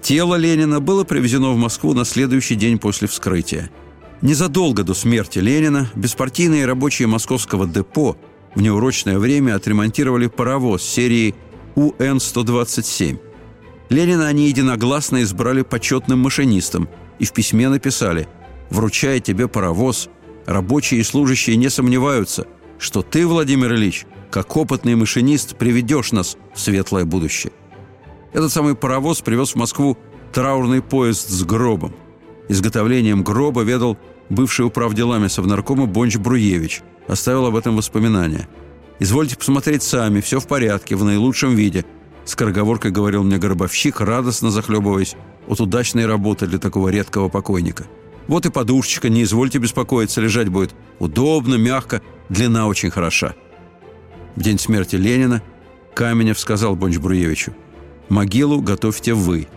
Тело 0.07 0.35
Ленина 0.35 0.79
было 0.79 1.03
привезено 1.03 1.51
в 1.51 1.57
Москву 1.57 1.93
на 1.93 2.05
следующий 2.05 2.55
день 2.55 2.79
после 2.79 3.09
вскрытия. 3.09 3.69
Незадолго 4.21 4.83
до 4.83 4.93
смерти 4.93 5.39
Ленина 5.39 5.91
беспартийные 5.95 6.65
рабочие 6.65 7.09
московского 7.09 7.67
депо 7.67 8.15
в 8.55 8.61
неурочное 8.61 9.19
время 9.19 9.55
отремонтировали 9.55 10.27
паровоз 10.27 10.81
серии 10.81 11.35
УН-127. 11.75 13.19
Ленина 13.89 14.27
они 14.27 14.47
единогласно 14.47 15.23
избрали 15.23 15.61
почетным 15.63 16.19
машинистом 16.19 16.87
и 17.19 17.25
в 17.25 17.33
письме 17.33 17.67
написали 17.67 18.29
«Вручая 18.69 19.19
тебе 19.19 19.49
паровоз, 19.49 20.07
рабочие 20.45 21.01
и 21.01 21.03
служащие 21.03 21.57
не 21.57 21.67
сомневаются, 21.67 22.47
что 22.79 23.01
ты, 23.01 23.27
Владимир 23.27 23.75
Ильич, 23.75 24.05
как 24.31 24.55
опытный 24.55 24.95
машинист, 24.95 25.57
приведешь 25.57 26.13
нас 26.13 26.37
в 26.55 26.61
светлое 26.61 27.03
будущее». 27.03 27.51
Этот 28.33 28.51
самый 28.51 28.75
паровоз 28.75 29.21
привез 29.21 29.51
в 29.51 29.55
Москву 29.55 29.97
траурный 30.33 30.81
поезд 30.81 31.29
с 31.29 31.43
гробом. 31.43 31.93
Изготовлением 32.49 33.23
гроба 33.23 33.61
ведал 33.61 33.97
бывший 34.29 34.65
управделами 34.65 35.27
Совнаркома 35.27 35.85
Бонч 35.85 36.17
Бруевич. 36.17 36.81
Оставил 37.07 37.45
об 37.45 37.55
этом 37.55 37.77
воспоминания. 37.77 38.47
«Извольте 38.99 39.37
посмотреть 39.37 39.83
сами, 39.83 40.21
все 40.21 40.39
в 40.39 40.47
порядке, 40.47 40.95
в 40.95 41.03
наилучшем 41.03 41.55
виде», 41.55 41.85
скороговоркой 42.25 42.91
говорил 42.91 43.23
мне 43.23 43.37
гробовщик, 43.37 44.01
радостно 44.01 44.49
захлебываясь 44.49 45.15
от 45.47 45.61
удачной 45.61 46.05
работы 46.05 46.47
для 46.47 46.57
такого 46.57 46.89
редкого 46.89 47.29
покойника. 47.29 47.85
«Вот 48.27 48.45
и 48.45 48.49
подушечка, 48.49 49.07
не 49.07 49.23
извольте 49.23 49.59
беспокоиться, 49.59 50.19
лежать 50.19 50.49
будет 50.49 50.75
удобно, 50.99 51.55
мягко, 51.55 52.01
длина 52.27 52.67
очень 52.67 52.89
хороша». 52.89 53.35
В 54.35 54.41
день 54.41 54.59
смерти 54.59 54.95
Ленина 54.95 55.41
Каменев 55.93 56.39
сказал 56.39 56.75
Бонч 56.75 56.97
Бруевичу– 56.97 57.53
Могилу 58.09 58.61
готовьте 58.61 59.13
вы. 59.13 59.47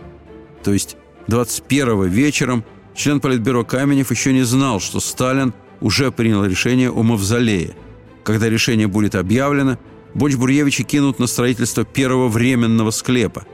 То 0.63 0.73
есть 0.73 0.97
21 1.27 2.07
вечером 2.07 2.63
член 2.93 3.19
Политбюро 3.19 3.63
Каменев 3.63 4.11
еще 4.11 4.33
не 4.33 4.43
знал, 4.43 4.79
что 4.79 4.99
Сталин 4.99 5.53
уже 5.79 6.11
принял 6.11 6.43
решение 6.45 6.91
о 6.91 7.03
мавзолее. 7.03 7.75
Когда 8.23 8.49
решение 8.49 8.87
будет 8.87 9.15
объявлено, 9.15 9.77
Бонч-Бруевича 10.13 10.83
кинут 10.83 11.19
на 11.19 11.27
строительство 11.27 11.85
первого 11.85 12.27
временного 12.27 12.91
склепа. 12.91 13.45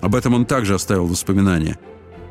Об 0.00 0.14
этом 0.14 0.34
он 0.34 0.46
также 0.46 0.74
оставил 0.74 1.06
воспоминания. 1.06 1.78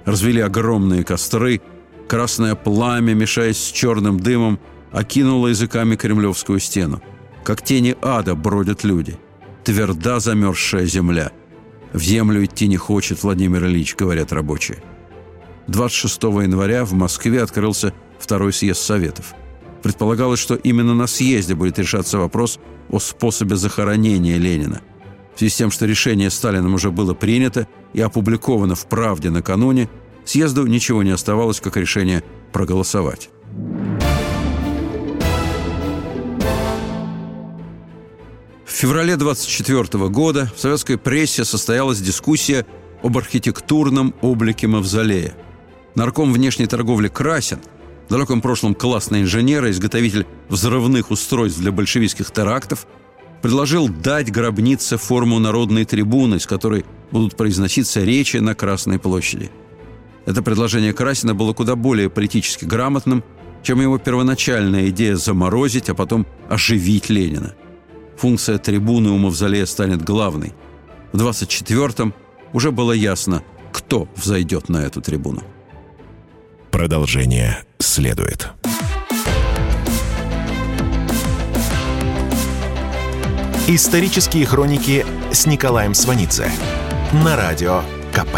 Развели 0.06 0.42
огромные 0.42 1.04
костры, 1.04 1.62
красное 2.08 2.56
пламя, 2.56 3.14
мешаясь 3.14 3.58
с 3.58 3.72
черным 3.72 4.20
дымом, 4.20 4.60
окинуло 4.92 5.48
языками 5.48 5.96
кремлевскую 5.96 6.60
стену. 6.60 7.02
Как 7.44 7.62
тени 7.62 7.96
ада 8.02 8.36
бродят 8.36 8.84
люди. 8.84 9.18
Тверда 9.64 10.20
замерзшая 10.20 10.86
земля– 10.86 11.32
в 11.94 12.00
землю 12.00 12.44
идти 12.44 12.68
не 12.68 12.78
хочет 12.78 13.24
Владимир 13.24 13.66
Ильич, 13.66 13.96
говорят 13.96 14.32
рабочие. 14.34 14.84
26 15.68 16.24
января 16.24 16.86
в 16.86 16.94
Москве 16.94 17.42
открылся 17.42 17.94
второй 18.20 18.54
съезд 18.54 18.82
Советов. 18.82 19.34
Предполагалось, 19.84 20.40
что 20.40 20.56
именно 20.56 20.94
на 20.94 21.08
съезде 21.08 21.56
будет 21.56 21.78
решаться 21.80 22.18
вопрос 22.18 22.60
о 22.90 23.00
способе 23.00 23.56
захоронения 23.56 24.38
Ленина. 24.38 24.82
В 25.36 25.40
связи 25.40 25.54
с 25.54 25.58
тем, 25.58 25.72
что 25.72 25.86
решение 25.86 26.30
Сталином 26.30 26.74
уже 26.74 26.90
было 26.90 27.14
принято 27.14 27.68
и 27.94 28.02
опубликовано 28.02 28.76
в 28.76 28.88
«Правде» 28.88 29.30
накануне, 29.30 29.90
съезду 30.26 30.66
ничего 30.66 31.04
не 31.04 31.12
оставалось, 31.12 31.60
как 31.60 31.78
решение 31.78 32.24
проголосовать. 32.52 33.30
В 38.68 38.72
феврале 38.72 39.16
24 39.16 40.10
года 40.10 40.52
в 40.54 40.60
советской 40.60 40.98
прессе 40.98 41.46
состоялась 41.46 42.02
дискуссия 42.02 42.66
об 43.02 43.18
архитектурном 43.18 44.14
облике 44.22 44.68
мавзолея. 44.68 45.36
Нарком 45.96 46.34
внешней 46.34 46.68
торговли 46.68 47.08
Красин, 47.08 47.60
в 48.08 48.12
далеком 48.12 48.42
прошлом 48.42 48.76
классный 48.76 49.22
инженер 49.22 49.66
и 49.66 49.72
изготовитель 49.72 50.28
взрывных 50.50 51.12
устройств 51.12 51.60
для 51.60 51.72
большевистских 51.72 52.30
терактов, 52.30 52.88
предложил 53.42 53.88
дать 53.88 54.32
гробнице 54.32 54.98
форму 54.98 55.40
народной 55.40 55.86
трибуны, 55.86 56.38
с 56.38 56.46
которой 56.46 56.86
будут 57.10 57.38
произноситься 57.38 58.04
речи 58.04 58.38
на 58.38 58.54
Красной 58.54 59.00
площади. 59.00 59.50
Это 60.26 60.44
предложение 60.44 60.92
Красина 60.92 61.34
было 61.34 61.54
куда 61.54 61.78
более 61.78 62.10
политически 62.10 62.66
грамотным, 62.66 63.24
чем 63.64 63.80
его 63.80 63.98
первоначальная 63.98 64.90
идея 64.90 65.16
заморозить, 65.16 65.90
а 65.90 65.96
потом 65.96 66.28
оживить 66.50 67.10
Ленина– 67.10 67.56
функция 68.18 68.58
трибуны 68.58 69.10
у 69.10 69.18
Мавзолея 69.18 69.66
станет 69.66 70.04
главной. 70.04 70.54
В 71.14 71.18
24-м 71.18 72.14
уже 72.54 72.72
было 72.72 72.92
ясно, 72.92 73.44
кто 73.72 74.08
взойдет 74.16 74.70
на 74.70 74.78
эту 74.78 75.02
трибуну. 75.02 75.44
Продолжение 76.72 77.64
следует. 77.80 78.50
Исторические 83.68 84.46
хроники 84.46 85.06
с 85.32 85.46
Николаем 85.46 85.94
Сванидзе 85.94 86.50
на 87.12 87.36
радио 87.36 87.82
КП. 88.14 88.38